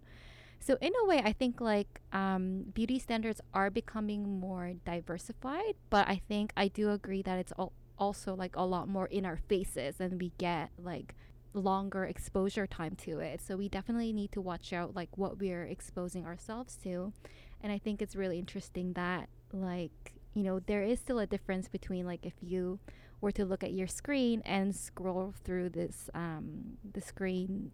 [0.60, 6.08] So in a way, I think like um, beauty standards are becoming more diversified, but
[6.08, 7.54] I think I do agree that it's
[7.98, 11.16] also like a lot more in our faces, and we get like
[11.54, 13.42] longer exposure time to it.
[13.42, 17.14] So we definitely need to watch out like what we're exposing ourselves to.
[17.62, 21.68] And I think it's really interesting that like, you know, there is still a difference
[21.68, 22.80] between like if you
[23.22, 27.72] were to look at your screen and scroll through this um the screen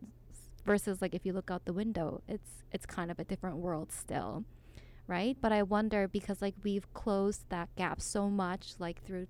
[0.66, 3.92] versus like if you look out the window, it's it's kind of a different world
[3.92, 4.44] still.
[5.08, 5.38] Right?
[5.40, 9.28] But I wonder because like we've closed that gap so much like through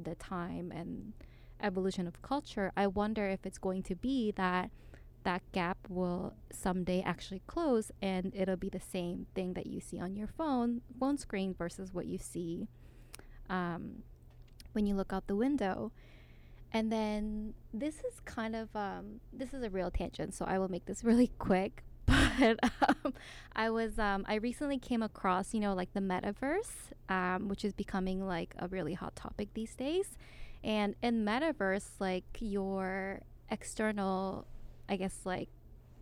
[0.00, 1.12] the time and
[1.60, 4.70] evolution of culture, I wonder if it's going to be that
[5.24, 9.98] that gap will someday actually close and it'll be the same thing that you see
[9.98, 12.68] on your phone phone screen versus what you see
[13.50, 14.02] um,
[14.72, 15.92] when you look out the window
[16.72, 20.68] and then this is kind of um, this is a real tangent so i will
[20.68, 22.58] make this really quick but
[23.04, 23.12] um,
[23.54, 27.72] i was um, i recently came across you know like the metaverse um, which is
[27.72, 30.16] becoming like a really hot topic these days
[30.64, 34.46] and in metaverse, like your external,
[34.88, 35.48] I guess, like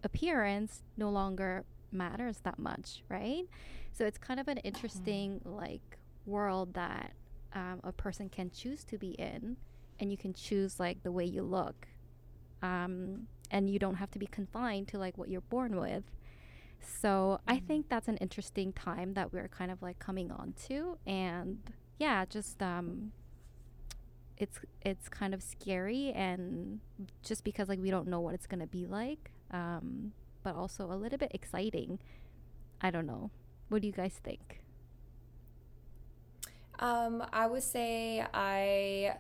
[0.03, 3.45] appearance no longer matters that much, right?
[3.93, 4.67] So it's kind of an mm-hmm.
[4.69, 7.13] interesting, like, world that
[7.55, 9.57] um, a person can choose to be in,
[9.99, 11.87] and you can choose, like, the way you look.
[12.63, 16.05] Um, and you don't have to be confined to, like, what you're born with.
[16.81, 17.39] So mm.
[17.49, 17.67] I mm-hmm.
[17.67, 20.99] think that's an interesting time that we're kind of like coming on to.
[21.07, 21.59] And
[21.99, 23.13] yeah, just um,
[24.39, 26.81] it's it's kind of scary and
[27.23, 30.95] just because like we don't know what it's gonna be like um, but also a
[30.95, 31.99] little bit exciting
[32.81, 33.31] i don't know
[33.69, 34.61] what do you guys think
[36.79, 39.17] um, i would say i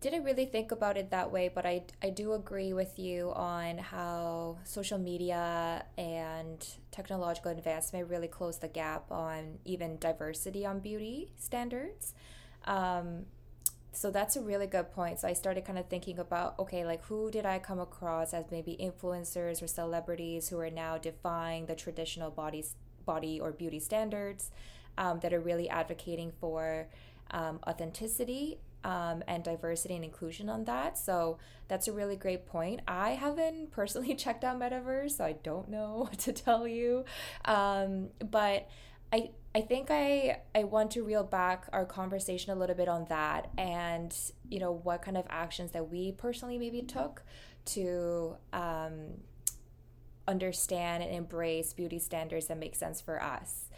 [0.00, 3.78] didn't really think about it that way but I, I do agree with you on
[3.78, 11.32] how social media and technological advancement really close the gap on even diversity on beauty
[11.38, 12.14] standards
[12.64, 13.26] um,
[13.92, 15.18] so that's a really good point.
[15.18, 18.44] So I started kind of thinking about okay, like who did I come across as
[18.50, 24.50] maybe influencers or celebrities who are now defying the traditional bodies body or beauty standards
[24.96, 26.88] um, that are really advocating for
[27.32, 30.98] um, authenticity um, and diversity and inclusion on that.
[30.98, 31.38] So
[31.68, 32.80] that's a really great point.
[32.88, 37.04] I haven't personally checked out Metaverse, so I don't know what to tell you.
[37.44, 38.68] Um, but
[39.12, 43.06] I I think I I want to reel back our conversation a little bit on
[43.08, 44.16] that and
[44.48, 47.22] you know what kind of actions that we personally maybe took
[47.64, 49.18] to um,
[50.28, 53.69] understand and embrace beauty standards that make sense for us.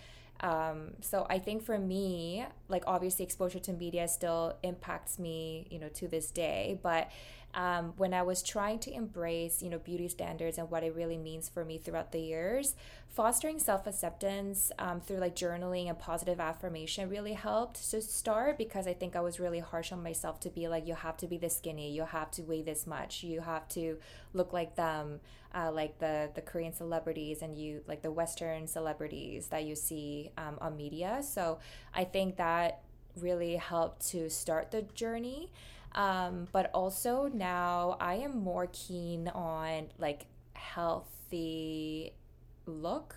[0.43, 5.79] Um, so I think for me, like obviously exposure to media still impacts me, you
[5.79, 7.11] know, to this day, but
[7.55, 11.19] um, when I was trying to embrace, you know, beauty standards and what it really
[11.19, 12.75] means for me throughout the years,
[13.09, 18.87] fostering self acceptance um, through like journaling and positive affirmation really helped to start because
[18.87, 21.37] I think I was really harsh on myself to be like, you have to be
[21.37, 23.99] this skinny, you have to weigh this much, you have to
[24.33, 25.21] look like them,
[25.55, 30.31] uh, like the the Korean celebrities and you like the Western celebrities that you see
[30.39, 31.23] um, on media.
[31.23, 31.59] So
[31.95, 32.81] I think that
[33.17, 35.51] really helped to start the journey.
[35.95, 42.15] Um, but also now I am more keen on like healthy
[42.67, 43.17] look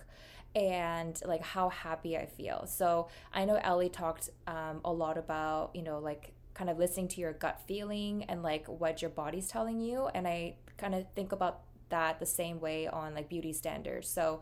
[0.56, 2.66] and like how happy I feel.
[2.68, 7.10] So I know Ellie talked um, a lot about, you know, like kind of listening
[7.10, 10.08] to your gut feeling and like what your body's telling you.
[10.08, 14.08] And I kind of think about that the same way on like beauty standards.
[14.08, 14.42] So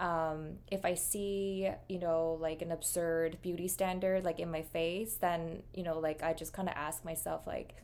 [0.00, 5.14] um, if I see, you know, like an absurd beauty standard like in my face,
[5.14, 7.74] then, you know, like I just kind of ask myself, like,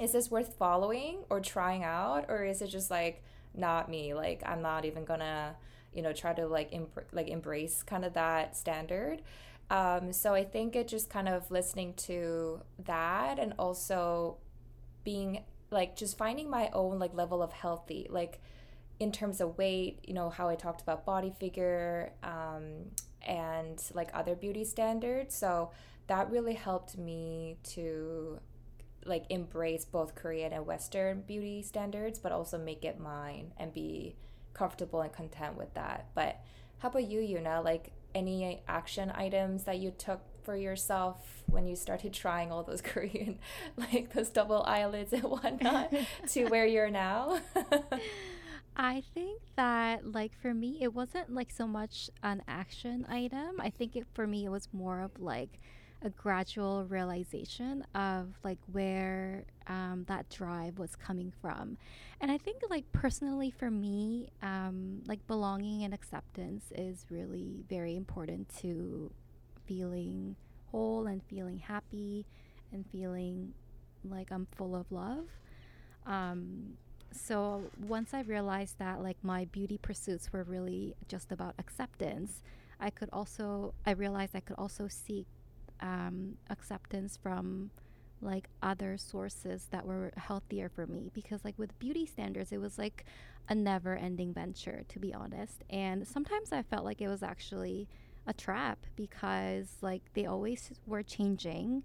[0.00, 2.26] is this worth following or trying out?
[2.28, 4.14] Or is it just like not me?
[4.14, 5.56] Like, I'm not even gonna,
[5.92, 9.22] you know, try to like, imp- like embrace kind of that standard.
[9.68, 14.36] Um, so I think it just kind of listening to that and also
[15.02, 18.40] being like just finding my own like level of healthy, like,
[19.00, 22.90] in terms of weight, you know, how I talked about body figure um,
[23.22, 25.34] and like other beauty standards.
[25.34, 25.70] So
[26.06, 28.38] that really helped me to
[29.04, 34.16] like embrace both Korean and Western beauty standards, but also make it mine and be
[34.54, 36.06] comfortable and content with that.
[36.14, 36.40] But
[36.78, 37.64] how about you, Yuna?
[37.64, 42.80] Like any action items that you took for yourself when you started trying all those
[42.82, 43.38] Korean,
[43.76, 45.92] like those double eyelids and whatnot,
[46.28, 47.40] to where you're now?
[48.76, 53.60] I think that like for me it wasn't like so much an action item.
[53.60, 55.60] I think it for me it was more of like
[56.02, 61.78] a gradual realization of like where um, that drive was coming from.
[62.20, 67.96] And I think like personally for me, um, like belonging and acceptance is really very
[67.96, 69.10] important to
[69.66, 70.36] feeling
[70.70, 72.26] whole and feeling happy
[72.72, 73.54] and feeling
[74.04, 75.28] like I'm full of love.
[76.06, 76.76] Um,
[77.14, 82.42] so once I realized that like my beauty pursuits were really just about acceptance,
[82.80, 85.26] I could also I realized I could also seek
[85.80, 87.70] um, acceptance from
[88.20, 91.10] like other sources that were healthier for me.
[91.14, 93.04] Because like with beauty standards it was like
[93.48, 95.62] a never ending venture to be honest.
[95.70, 97.88] And sometimes i felt like it was actually
[98.26, 101.84] a trap because like they always were changing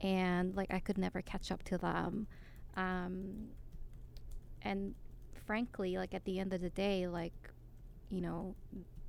[0.00, 2.26] and like i could never catch up to them.
[2.76, 3.50] Um,
[4.64, 4.94] and
[5.46, 7.32] frankly like at the end of the day like
[8.10, 8.54] you know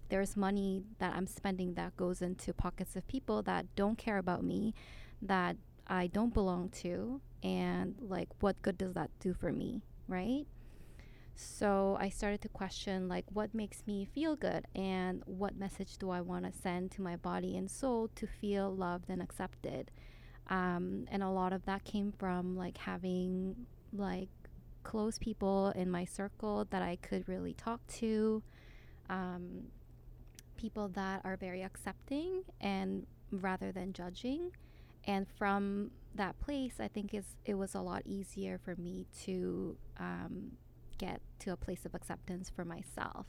[0.09, 4.43] there's money that i'm spending that goes into pockets of people that don't care about
[4.43, 4.73] me
[5.21, 5.55] that
[5.87, 10.45] I don't belong to and like what good does that do for me, right?
[11.35, 16.09] So I started to question like what makes me feel good and what message do
[16.09, 19.91] I want to send to my body and soul to feel loved and accepted.
[20.47, 23.55] Um, and a lot of that came from like having
[23.93, 24.29] like
[24.85, 28.41] close people in my circle that I could really talk to,
[29.09, 29.63] um,
[30.55, 34.51] people that are very accepting and rather than judging.
[35.05, 39.75] And from that place i think is it was a lot easier for me to
[39.99, 40.51] um,
[40.97, 43.25] get to a place of acceptance for myself.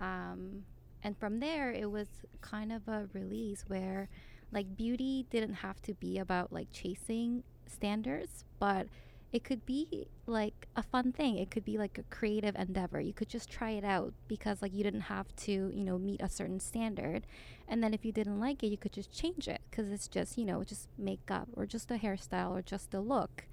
[0.00, 0.64] Um,
[1.02, 2.08] and from there it was
[2.40, 4.08] kind of a release where
[4.52, 8.86] like beauty didn't have to be about like chasing standards but
[9.32, 11.36] it could be like a fun thing.
[11.36, 13.00] It could be like a creative endeavor.
[13.00, 16.22] You could just try it out because like you didn't have to, you know, meet
[16.22, 17.26] a certain standard.
[17.68, 20.38] And then if you didn't like it, you could just change it because it's just,
[20.38, 23.46] you know, just makeup or just a hairstyle or just a look.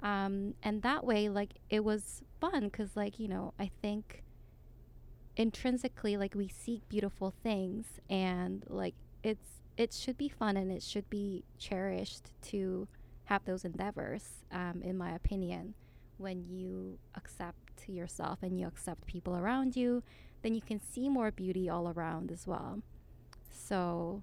[0.00, 4.22] Um, and that way, like it was fun because, like, you know, I think
[5.36, 10.82] intrinsically, like we seek beautiful things and like it's it should be fun and it
[10.82, 12.88] should be cherished to
[13.26, 15.74] have those endeavors, um, in my opinion.
[16.18, 20.02] When you accept yourself and you accept people around you,
[20.42, 22.82] then you can see more beauty all around as well.
[23.50, 24.22] So,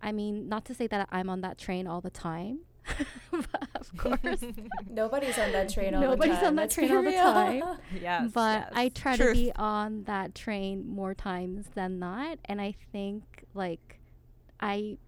[0.00, 2.60] I mean, not to say that I'm on that train all the time,
[3.32, 4.44] of course.
[4.88, 6.46] Nobody's on that train all Nobody's the time.
[6.46, 7.62] on that Let's train all the time.
[8.00, 8.30] yes.
[8.32, 8.72] but yes.
[8.74, 9.28] I try Truth.
[9.28, 12.38] to be on that train more times than not.
[12.44, 13.98] And I think like
[14.60, 14.98] I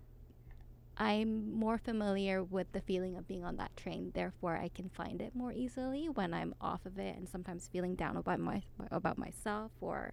[0.98, 4.10] I'm more familiar with the feeling of being on that train.
[4.14, 7.94] Therefore, I can find it more easily when I'm off of it and sometimes feeling
[7.94, 10.12] down about my about myself or,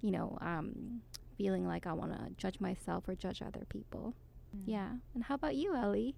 [0.00, 1.00] you know, um,
[1.36, 4.14] feeling like I want to judge myself or judge other people.
[4.64, 4.90] Yeah.
[5.14, 6.14] And how about you, Ellie?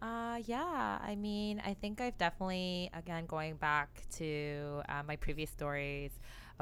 [0.00, 0.98] Uh, yeah.
[1.02, 6.12] I mean, I think I've definitely, again, going back to uh, my previous stories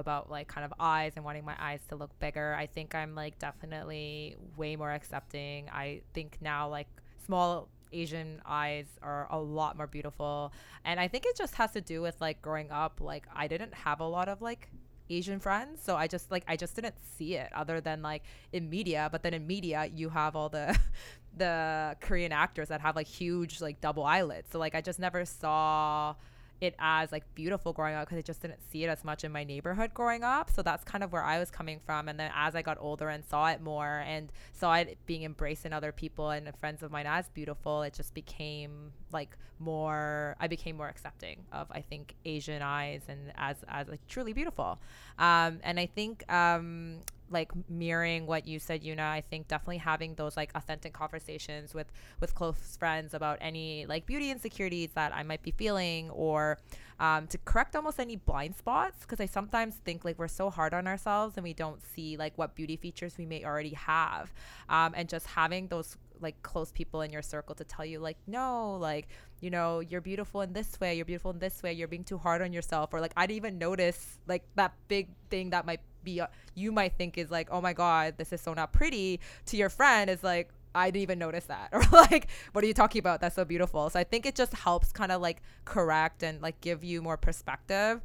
[0.01, 2.55] about like kind of eyes and wanting my eyes to look bigger.
[2.55, 5.69] I think I'm like definitely way more accepting.
[5.71, 6.89] I think now like
[7.25, 10.53] small Asian eyes are a lot more beautiful.
[10.85, 13.75] And I think it just has to do with like growing up, like I didn't
[13.75, 14.71] have a lot of like
[15.09, 15.83] Asian friends.
[15.83, 19.09] So I just like I just didn't see it other than like in media.
[19.11, 20.79] But then in media you have all the
[21.37, 24.49] the Korean actors that have like huge like double eyelids.
[24.51, 26.15] So like I just never saw
[26.61, 29.33] it as like beautiful growing up because I just didn't see it as much in
[29.33, 30.51] my neighborhood growing up.
[30.51, 32.09] So that's kind of where I was coming from.
[32.09, 35.65] And then as I got older and saw it more and saw it being embraced
[35.65, 40.37] in other people and friends of mine as beautiful, it just became like more.
[40.41, 44.79] I became more accepting of I think Asian eyes and as as like truly beautiful.
[45.19, 50.15] Um, and I think um, like mirroring what you said Yuna I think definitely having
[50.15, 51.91] those like authentic conversations with
[52.21, 56.59] with close friends about any like beauty insecurities that I might be feeling or
[57.01, 60.75] um, to correct almost any blind spots because I sometimes think like we're so hard
[60.75, 64.31] on ourselves and we don't see like what beauty features we may already have.
[64.69, 68.19] Um, and just having those like close people in your circle to tell you like
[68.27, 69.09] no like
[69.41, 72.19] you know you're beautiful in this way you're beautiful in this way you're being too
[72.19, 75.81] hard on yourself or like i didn't even notice like that big thing that might
[76.05, 76.23] be
[76.55, 79.69] you might think is like oh my god this is so not pretty to your
[79.69, 81.71] friend is like I didn't even notice that.
[81.73, 83.21] Or like, what are you talking about?
[83.21, 83.91] That's so beautiful.
[83.91, 87.17] So I think it just helps kind of like correct and like give you more
[87.17, 88.01] perspective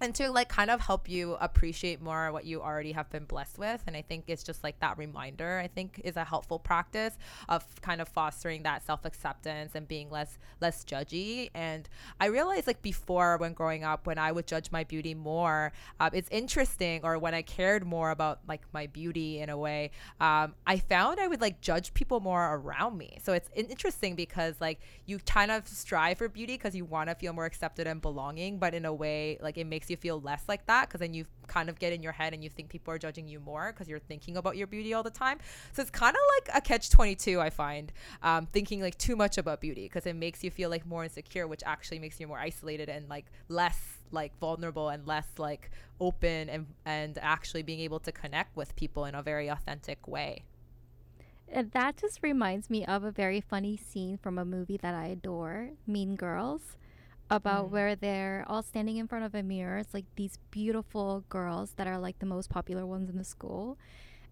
[0.00, 3.58] and to like kind of help you appreciate more what you already have been blessed
[3.58, 3.82] with.
[3.86, 7.16] And i think it's just like that reminder i think is a helpful practice
[7.48, 11.50] of kind of fostering that self-acceptance and being less less judgy.
[11.54, 11.88] And
[12.20, 16.10] i realized like before when growing up when i would judge my beauty more uh,
[16.12, 19.90] it's interesting or when i cared more about like my beauty in a way
[20.20, 23.18] um, i found i would like judge people more around me.
[23.22, 27.14] So it's interesting because like you kind of strive for beauty because you want to
[27.14, 30.42] feel more accepted and belonging but in a way like it makes you feel less
[30.48, 32.94] like that because then you kind of get in your head and you think people
[32.94, 35.38] are judging you more because you're thinking about your beauty all the time.
[35.72, 39.36] So it's kind of like a catch 22, I find, um, thinking like too much
[39.36, 42.38] about beauty because it makes you feel like more insecure, which actually makes you more
[42.38, 45.70] isolated and like less like vulnerable and less like
[46.00, 50.42] open and and actually being able to connect with people in a very authentic way.
[51.52, 55.06] And that just reminds me of a very funny scene from a movie that I
[55.06, 56.76] adore, Mean Girls,
[57.30, 57.70] about mm.
[57.70, 59.78] where they're all standing in front of a mirror.
[59.78, 63.78] It's like these beautiful girls that are like the most popular ones in the school.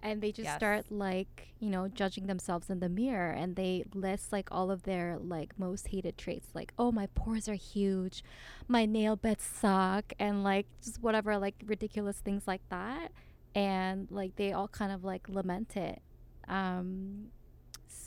[0.01, 0.57] And they just yes.
[0.57, 4.84] start like, you know, judging themselves in the mirror and they list like all of
[4.84, 8.22] their like most hated traits, like, oh, my pores are huge,
[8.68, 13.11] my nail beds suck, and like just whatever, like ridiculous things like that.
[13.57, 16.01] And like they all kind of like lament it
[16.49, 17.26] um,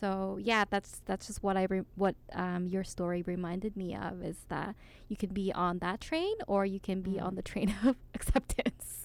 [0.02, 4.24] so yeah, that's that's just what I re- what um, your story reminded me of
[4.24, 4.76] is that
[5.08, 7.24] you can be on that train or you can be mm.
[7.24, 9.01] on the train of acceptance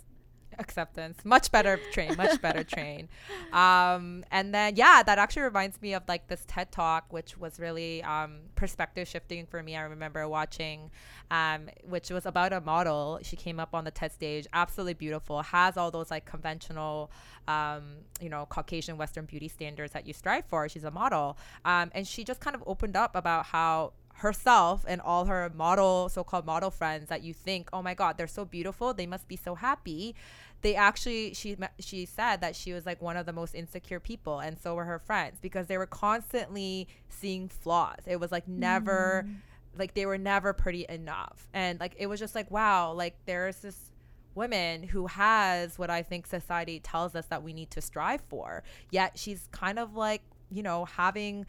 [0.59, 1.25] acceptance.
[1.25, 3.09] Much better train much better train.
[3.53, 7.59] Um, and then yeah that actually reminds me of like this ted talk which was
[7.59, 9.77] really um, perspective shifting for me.
[9.77, 10.91] I remember watching
[11.31, 13.19] um, which was about a model.
[13.23, 17.11] She came up on the ted stage absolutely beautiful has all those like conventional
[17.49, 17.83] um,
[18.21, 20.69] you know caucasian western beauty standards that you strive for.
[20.69, 21.37] She's a model.
[21.65, 26.09] Um, and she just kind of opened up about how herself and all her model
[26.09, 28.95] so-called model friends that you think oh my god they're so beautiful.
[28.95, 30.15] They must be so happy.
[30.63, 34.41] They actually she she said that she was like one of the most insecure people
[34.41, 38.01] and so were her friends because they were constantly seeing flaws.
[38.07, 39.37] It was like never mm.
[39.79, 41.49] like they were never pretty enough.
[41.53, 43.91] And like it was just like wow like there's this
[44.35, 48.63] woman who has what i think society tells us that we need to strive for.
[48.91, 51.45] Yet she's kind of like you know having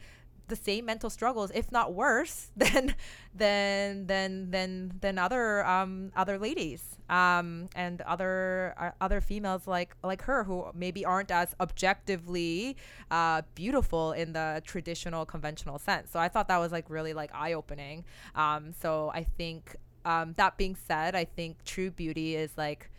[0.48, 2.94] the same mental struggles, if not worse, than
[3.34, 9.94] than than than than other um, other ladies um, and other uh, other females like
[10.02, 12.76] like her who maybe aren't as objectively
[13.10, 16.10] uh, beautiful in the traditional conventional sense.
[16.10, 18.04] So I thought that was like really like eye opening.
[18.34, 22.90] Um, so I think um, that being said, I think true beauty is like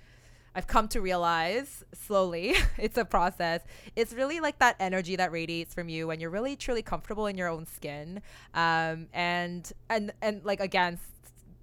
[0.59, 3.61] I've come to realize slowly, it's a process.
[3.95, 7.37] It's really like that energy that radiates from you when you're really truly comfortable in
[7.37, 8.21] your own skin.
[8.53, 10.99] Um, and and and like again,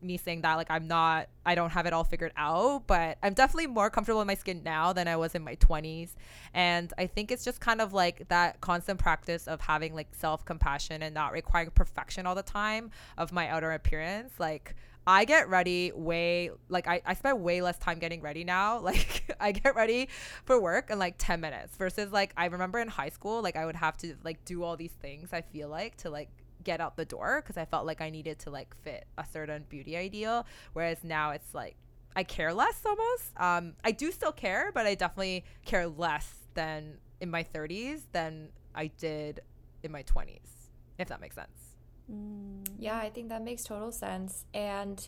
[0.00, 3.34] me saying that like I'm not I don't have it all figured out, but I'm
[3.34, 6.14] definitely more comfortable in my skin now than I was in my 20s.
[6.54, 11.02] And I think it's just kind of like that constant practice of having like self-compassion
[11.02, 14.32] and not requiring perfection all the time of my outer appearance.
[14.38, 14.74] Like
[15.06, 18.80] I get ready way like I, I spend way less time getting ready now.
[18.86, 20.08] Like I get ready
[20.44, 23.66] for work in like 10 minutes versus like I remember in high school like I
[23.66, 26.28] would have to like do all these things I feel like to like
[26.62, 29.64] get out the door because I felt like I needed to like fit a certain
[29.68, 31.76] beauty ideal whereas now it's like
[32.14, 33.32] I care less almost.
[33.36, 38.50] Um I do still care, but I definitely care less than in my 30s than
[38.74, 39.40] I did
[39.82, 41.65] in my 20s if that makes sense.
[42.12, 42.66] Mm.
[42.78, 44.44] Yeah, I think that makes total sense.
[44.54, 45.06] And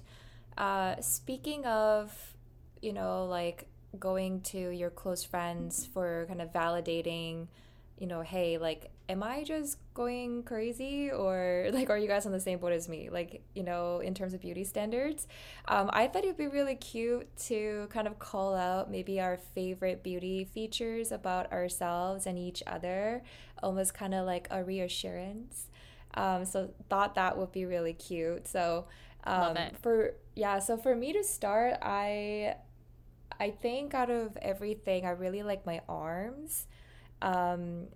[0.56, 2.12] uh, speaking of,
[2.82, 3.68] you know, like
[3.98, 7.46] going to your close friends for kind of validating,
[7.98, 12.32] you know, hey, like, am I just going crazy or like, are you guys on
[12.32, 13.10] the same boat as me?
[13.10, 15.28] Like, you know, in terms of beauty standards,
[15.68, 20.02] um, I thought it'd be really cute to kind of call out maybe our favorite
[20.02, 23.22] beauty features about ourselves and each other,
[23.62, 25.67] almost kind of like a reassurance.
[26.18, 28.48] Um, so thought that would be really cute.
[28.48, 28.86] So
[29.22, 32.56] um, for yeah, so for me to start, I
[33.38, 36.66] I think out of everything, I really like my arms.
[37.22, 37.86] Um,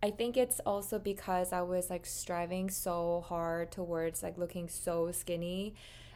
[0.00, 5.10] I think it's also because I was like striving so hard towards like looking so
[5.10, 5.74] skinny.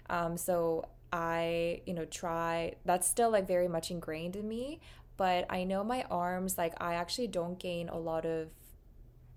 [0.08, 4.80] Um, so I, you know, try that's still like very much ingrained in me.
[5.16, 8.50] But I know my arms, like I actually don't gain a lot of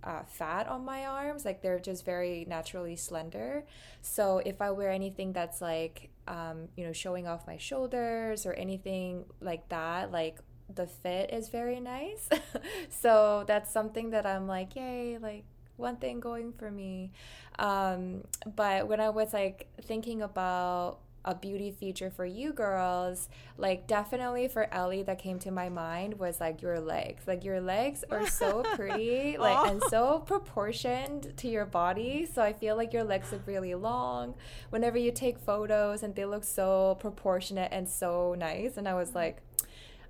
[0.04, 3.66] uh, fat on my arms like they're just very naturally slender.
[4.02, 8.54] So if i wear anything that's like um, you know showing off my shoulders or
[8.54, 10.40] anything like that like
[10.74, 12.30] the fit is very nice.
[12.90, 15.44] So that's something that i'm like yay like
[15.78, 17.12] one thing going for me.
[17.58, 18.24] Um,
[18.56, 24.48] but when i was like thinking about a beauty feature for you girls, like definitely
[24.48, 27.24] for Ellie that came to my mind was like your legs.
[27.28, 29.66] Like your legs are so pretty, like oh.
[29.66, 32.26] and so proportioned to your body.
[32.26, 34.36] So I feel like your legs look really long
[34.70, 38.78] whenever you take photos and they look so proportionate and so nice.
[38.78, 39.42] And I was like,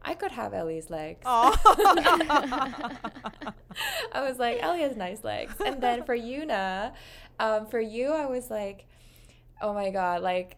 [0.01, 1.21] I could have Ellie's legs.
[1.25, 1.55] Oh.
[4.13, 5.55] I was like, Ellie has nice legs.
[5.65, 6.93] And then for Yuna,
[7.39, 8.85] um, for you, I was like,
[9.61, 10.55] oh my God, like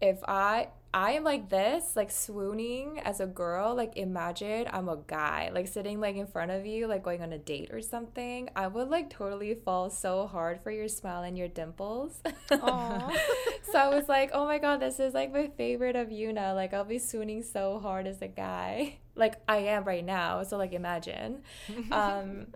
[0.00, 3.74] if I I am like this, like swooning as a girl.
[3.74, 7.32] Like imagine I'm a guy, like sitting like in front of you, like going on
[7.32, 8.48] a date or something.
[8.56, 12.22] I would like totally fall so hard for your smile and your dimples.
[12.48, 16.54] so I was like, oh my god, this is like my favorite of Yuna.
[16.54, 20.42] Like I'll be swooning so hard as a guy, like I am right now.
[20.42, 21.42] So like imagine.
[21.92, 22.48] Um,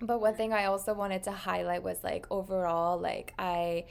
[0.00, 3.84] but one thing I also wanted to highlight was like overall, like I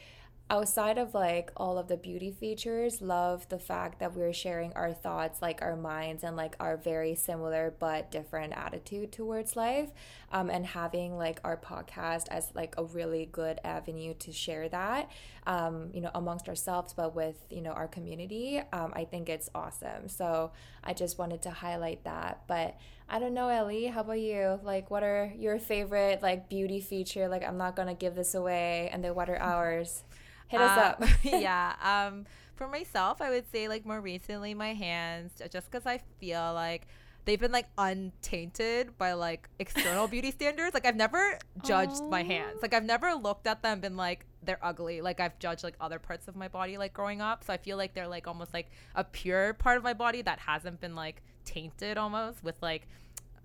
[0.52, 4.92] outside of like all of the beauty features love the fact that we're sharing our
[4.92, 9.92] thoughts like our minds and like our very similar but different attitude towards life
[10.32, 15.12] um, and having like our podcast as like a really good avenue to share that
[15.46, 19.50] um, you know amongst ourselves but with you know our community um, i think it's
[19.54, 20.08] awesome.
[20.08, 20.52] So
[20.84, 22.42] i just wanted to highlight that.
[22.48, 22.78] But
[23.08, 24.60] i don't know ellie how about you?
[24.64, 27.28] Like what are your favorite like beauty feature?
[27.28, 30.04] Like i'm not gonna give this away and then what are ours
[30.50, 31.10] Hit us Um, up.
[31.24, 31.74] yeah.
[31.82, 32.26] Um,
[32.56, 36.88] for myself, I would say like more recently, my hands, just because I feel like
[37.26, 40.74] they've been like untainted by like external beauty standards.
[40.74, 42.62] Like I've never judged my hands.
[42.62, 45.02] Like I've never looked at them and been like they're ugly.
[45.02, 47.44] Like I've judged like other parts of my body like growing up.
[47.44, 50.40] So I feel like they're like almost like a pure part of my body that
[50.40, 52.88] hasn't been like tainted almost with like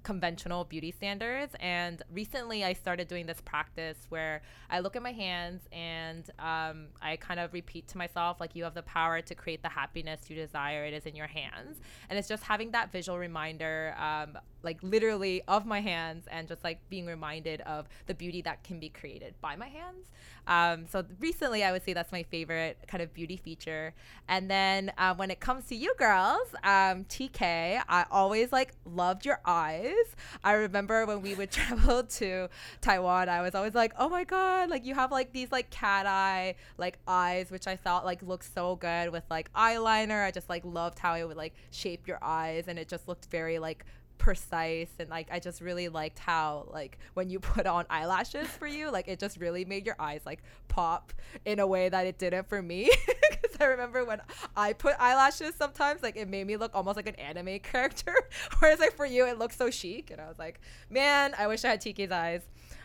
[0.04, 1.56] conventional beauty standards.
[1.58, 6.86] And recently, I started doing this practice where I look at my hands and um,
[7.02, 10.30] I kind of repeat to myself, like, you have the power to create the happiness
[10.30, 10.84] you desire.
[10.84, 11.80] It is in your hands.
[12.08, 16.64] And it's just having that visual reminder, um, like, literally of my hands and just
[16.64, 20.10] like being reminded of the beauty that can be created by my hands.
[20.46, 23.94] Um, so recently, I would say that's my favorite kind of beauty feature.
[24.28, 29.24] And then uh, when it comes to you girls, um, TK, I always like loved
[29.24, 29.94] your eyes.
[30.42, 32.48] I remember when we would travel to
[32.80, 36.06] Taiwan, I was always like, oh my god, like you have like these like cat
[36.06, 40.24] eye like eyes, which I thought like looked so good with like eyeliner.
[40.24, 43.26] I just like loved how it would like shape your eyes, and it just looked
[43.30, 43.84] very like
[44.18, 48.66] precise and like I just really liked how like when you put on eyelashes for
[48.66, 51.12] you like it just really made your eyes like pop
[51.44, 52.90] in a way that it didn't for me.
[53.44, 54.20] Because I remember when
[54.56, 58.14] I put eyelashes sometimes like it made me look almost like an anime character.
[58.58, 61.64] Whereas like for you it looks so chic and I was like man I wish
[61.64, 62.42] I had TK's eyes.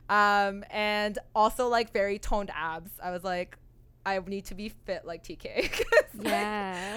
[0.10, 2.92] Um and also like very toned abs.
[3.02, 3.58] I was like
[4.06, 6.52] I need to be fit like TK 'cause, like,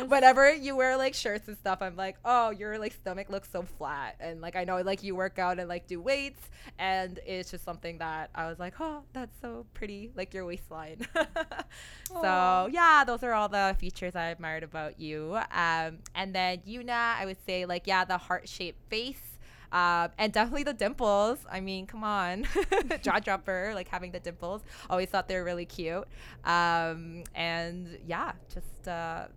[0.09, 3.62] whenever you wear like shirts and stuff, I'm like, oh, your like stomach looks so
[3.62, 6.40] flat, and like I know like you work out and like do weights,
[6.78, 11.07] and it's just something that I was like, oh, that's so pretty, like your waistline.
[12.09, 15.36] so yeah, those are all the features I admired about you.
[15.50, 19.31] Um, and then Yuna, I would say like yeah, the heart shaped face.
[19.72, 21.38] Um, and definitely the dimples.
[21.50, 22.46] I mean, come on,
[23.02, 24.60] jaw dropper, like having the dimples.
[24.90, 26.04] Always thought they were really cute.
[26.44, 29.28] Um, and yeah, just uh,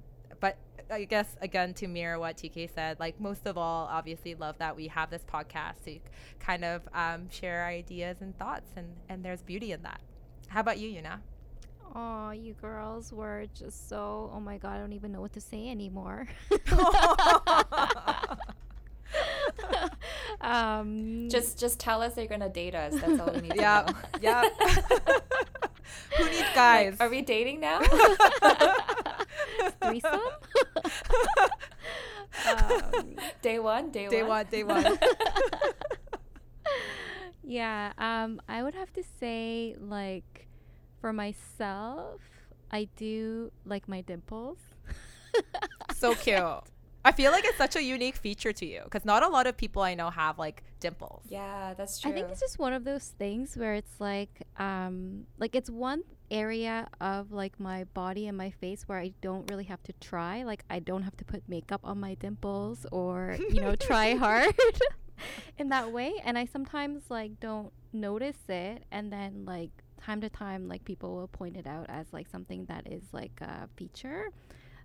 [0.42, 0.58] but
[0.92, 4.76] I guess again to mirror what TK said, like most of all, obviously love that
[4.76, 6.00] we have this podcast to
[6.40, 10.02] kind of um, share ideas and thoughts, and and there's beauty in that.
[10.50, 11.20] How about you, Yuna?
[11.96, 14.30] Oh, you girls were just so.
[14.34, 16.28] Oh my god, I don't even know what to say anymore.
[20.42, 22.94] um, Just just tell us you're gonna date us.
[22.94, 23.94] That's all we need to yeah, know.
[24.22, 24.44] yeah.
[26.18, 26.96] Who needs guys?
[27.00, 27.82] Like, are we dating now?
[29.82, 30.20] threesome.
[32.48, 34.46] um, day one, day, day one.
[34.48, 34.98] Day one, day one.
[37.44, 40.48] yeah, um, I would have to say, like,
[41.00, 42.22] for myself,
[42.72, 44.58] I do like my dimples.
[45.96, 46.42] so cute.
[47.06, 49.56] I feel like it's such a unique feature to you because not a lot of
[49.56, 51.22] people I know have like dimples.
[51.30, 52.10] Yeah, that's true.
[52.10, 56.02] I think it's just one of those things where it's like, um, like it's one
[56.32, 60.42] area of like my body and my face where I don't really have to try.
[60.42, 64.56] Like I don't have to put makeup on my dimples or you know try hard
[65.60, 66.16] in that way.
[66.24, 69.70] And I sometimes like don't notice it, and then like
[70.02, 73.40] time to time, like people will point it out as like something that is like
[73.42, 74.32] a feature.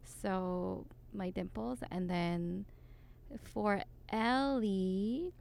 [0.04, 2.66] So my dimples, and then
[3.44, 5.32] for Ellie,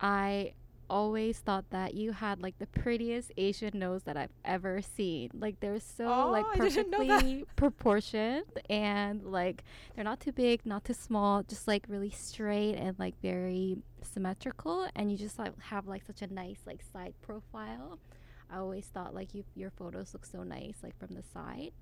[0.00, 0.52] I
[0.90, 5.30] always thought that you had like the prettiest Asian nose that I've ever seen.
[5.32, 7.20] Like they're so Oh, like I didn't know that.
[7.20, 9.64] perfectly proportioned and like
[9.94, 14.86] they're not too big, not too small, just like really straight and like very symmetrical
[14.94, 17.98] and you just like have like such a nice like side profile.
[18.50, 21.72] I always thought like you your photos look so nice like from the side.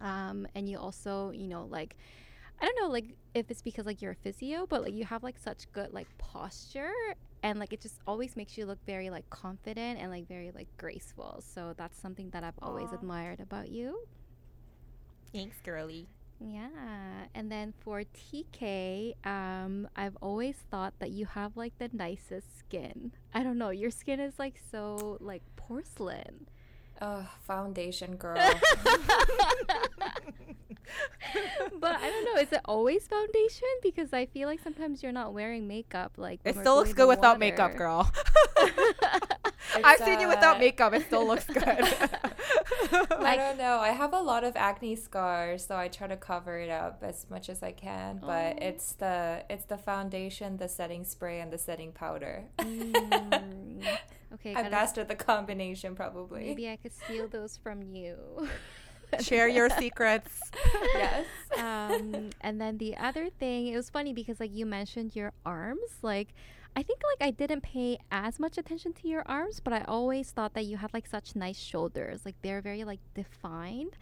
[0.00, 1.96] Um and you also, you know, like
[2.60, 5.22] I don't know, like if it's because like you're a physio, but like you have
[5.22, 6.90] like such good like posture
[7.42, 10.68] and like it just always makes you look very like confident and like very like
[10.76, 11.42] graceful.
[11.46, 12.96] So that's something that I've always Aw.
[12.96, 14.00] admired about you.
[15.32, 16.08] Thanks, girly.
[16.40, 16.68] Yeah.
[17.34, 23.12] And then for TK, um, I've always thought that you have like the nicest skin.
[23.34, 26.48] I don't know, your skin is like so like porcelain.
[27.00, 28.36] Oh, foundation girl.
[31.80, 33.68] but I don't know, is it always foundation?
[33.82, 36.12] Because I feel like sometimes you're not wearing makeup.
[36.16, 38.10] Like It still looks good to without makeup, girl.
[39.74, 40.94] It's, I've seen you without uh, makeup.
[40.94, 41.64] It still looks good.
[41.66, 43.78] I don't know.
[43.78, 47.26] I have a lot of acne scars, so I try to cover it up as
[47.30, 48.18] much as I can.
[48.20, 48.66] But Oh.
[48.68, 52.44] it's the it's the foundation, the setting spray, and the setting powder.
[52.58, 53.84] Mm.
[54.34, 56.44] Okay, I gotta- mastered the combination probably.
[56.44, 58.16] maybe I could steal those from you.
[59.20, 60.38] Share your secrets.
[60.94, 61.24] yes.
[61.56, 65.90] um, and then the other thing, it was funny because like you mentioned your arms,
[66.02, 66.28] like
[66.76, 70.30] I think like I didn't pay as much attention to your arms, but I always
[70.30, 72.24] thought that you had like such nice shoulders.
[72.24, 73.96] Like they're very like defined,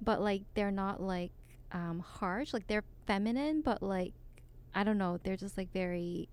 [0.00, 1.32] but like they're not like
[1.72, 2.52] um harsh.
[2.54, 4.14] Like they're feminine, but like
[4.74, 6.28] I don't know, they're just like very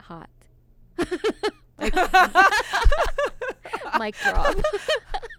[0.00, 0.30] hot.
[1.78, 1.94] like
[3.98, 4.54] mic drop.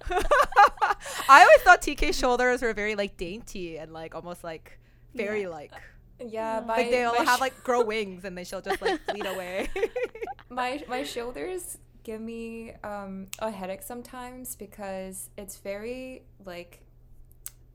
[1.30, 4.80] I always thought TK shoulders were very like dainty and like almost like
[5.16, 5.78] fairy like Yeah,
[6.22, 6.67] Mm.
[6.67, 9.69] my, like they'll have like grow wings and they she'll just like fleet away.
[10.49, 16.82] my my shoulders give me um a headache sometimes because it's very like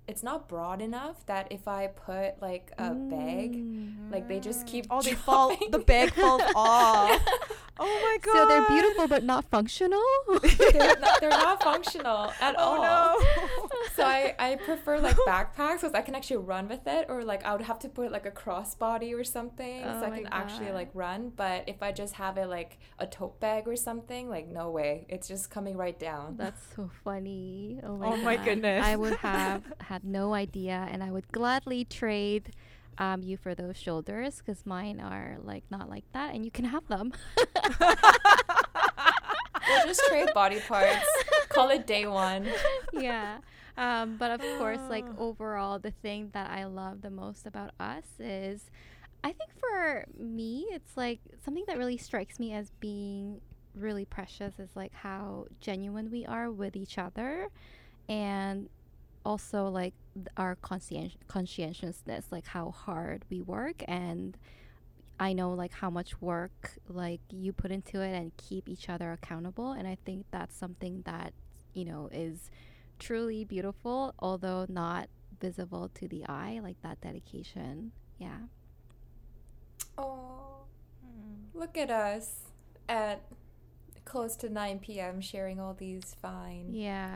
[0.08, 4.12] it's not broad enough that if I put like a bag, Mm.
[4.12, 5.56] like they just keep oh, they fall.
[5.70, 7.20] The bag falls off.
[7.78, 8.32] Oh my god.
[8.36, 10.00] So they're beautiful but not functional.
[10.72, 12.82] they're, not, they're not functional at Oh all.
[12.82, 13.18] no.
[13.94, 17.44] So I, I prefer like backpacks because I can actually run with it, or like
[17.44, 20.26] I would have to put like a crossbody or something Oh so I my can
[20.32, 21.32] actually like run.
[21.34, 25.06] But if I just have it like a tote bag or something, like no way,
[25.08, 26.36] it's just coming right down.
[26.36, 27.80] That's so funny.
[27.84, 28.84] Oh my, Oh my goodness.
[28.84, 29.62] I would have
[29.96, 32.52] had no idea, and I would gladly trade
[32.98, 36.66] um, you for those shoulders because mine are like not like that, and you can
[36.66, 37.14] have them.
[37.80, 37.96] we'll
[39.86, 41.06] just trade body parts.
[41.48, 42.46] Call it day one.
[42.92, 43.38] yeah.
[43.78, 48.04] Um, but of course, like overall, the thing that I love the most about us
[48.18, 48.70] is
[49.24, 53.40] I think for me, it's like something that really strikes me as being
[53.74, 57.48] really precious is like how genuine we are with each other
[58.08, 58.68] and
[59.26, 59.92] also like
[60.36, 64.38] our conscien- conscientiousness, like how hard we work and
[65.18, 69.12] I know like how much work like you put into it and keep each other
[69.12, 71.32] accountable and I think that's something that
[71.72, 72.50] you know is
[72.98, 75.08] truly beautiful although not
[75.40, 77.92] visible to the eye like that dedication.
[78.18, 78.38] Yeah.
[79.98, 80.66] Oh,
[81.54, 82.40] look at us
[82.88, 83.22] at
[84.06, 85.20] close to 9 p.m.
[85.20, 87.10] sharing all these fine, yeah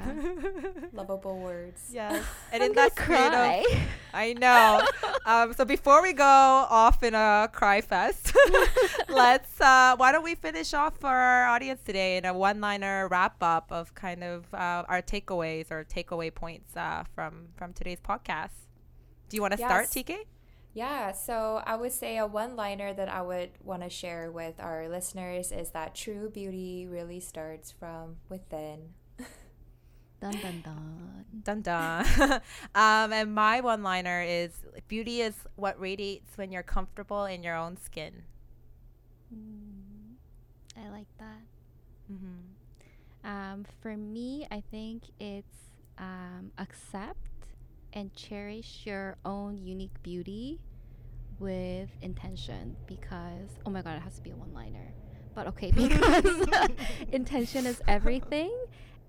[0.92, 1.80] lovable words.
[1.92, 2.22] yes.
[2.52, 3.64] And in that spirit of cry
[4.12, 4.82] I know.
[5.24, 6.24] um, so before we go
[6.82, 8.34] off in a cry fest,
[9.08, 9.60] let's.
[9.60, 13.94] Uh, why don't we finish off for our audience today in a one-liner wrap-up of
[13.94, 18.50] kind of uh, our takeaways or takeaway points uh, from from today's podcast?
[19.28, 20.04] Do you want to start, Yes.
[20.04, 20.12] TK?
[20.72, 24.60] Yeah, so I would say a one liner that I would want to share with
[24.60, 28.94] our listeners is that true beauty really starts from within.
[30.20, 32.04] dun dun dun Dun dun.
[32.74, 34.52] um, and my one-liner is:
[34.88, 38.22] "Beauty is what radiates when you're comfortable in your own skin."
[39.32, 40.16] Mm,
[40.76, 41.42] I like that
[42.12, 43.28] Mm-hmm.
[43.28, 47.29] Um, for me, I think it's um, accept
[47.92, 50.60] and cherish your own unique beauty
[51.38, 54.92] with intention because, oh my god, it has to be a one liner.
[55.34, 56.46] But okay, because
[57.12, 58.52] intention is everything.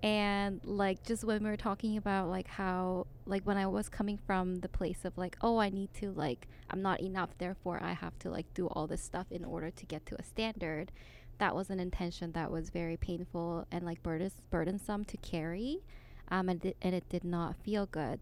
[0.03, 4.17] And like just when we were talking about like how like when I was coming
[4.17, 7.93] from the place of like oh I need to like I'm not enough therefore I
[7.93, 10.91] have to like do all this stuff in order to get to a standard
[11.37, 15.79] that was an intention that was very painful and like burdens- burdensome to carry
[16.29, 18.19] um, and, it, and it did not feel good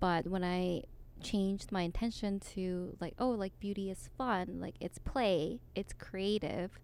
[0.00, 0.82] but when i
[1.22, 6.78] changed my intention to like oh like beauty is fun like it's play it's creative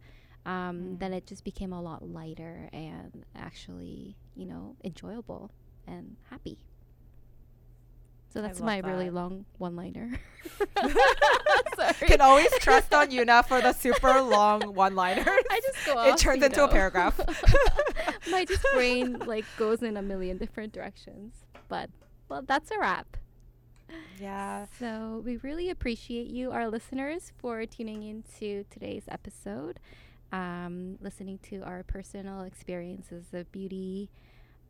[0.44, 0.98] um, Mm.
[0.98, 5.50] then it just became a lot lighter and actually you know enjoyable
[5.86, 6.58] and happy
[8.32, 10.18] so that's my really long one liner
[10.82, 15.24] You Can always trust on Yuna for the super long one liner.
[15.26, 17.20] I just go off, it turns into a paragraph.
[18.30, 21.34] My just brain like goes in a million different directions.
[21.68, 21.90] But
[22.28, 23.16] well, that's a wrap.
[24.18, 24.66] yeah.
[24.78, 29.80] So we really appreciate you, our listeners, for tuning into today's episode,
[30.32, 34.10] um, listening to our personal experiences of beauty,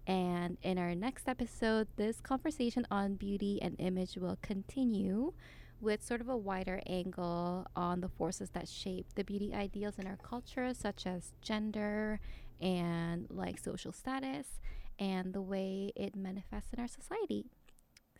[0.06, 5.32] And in our next episode, this conversation on beauty and image will continue
[5.80, 10.06] with sort of a wider angle on the forces that shape the beauty ideals in
[10.06, 12.20] our culture, such as gender
[12.60, 14.60] and like social status
[14.98, 17.46] and the way it manifests in our society.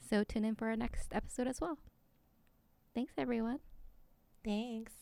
[0.00, 1.78] So tune in for our next episode as well.
[2.94, 3.60] Thanks, everyone.
[4.44, 5.01] Thanks.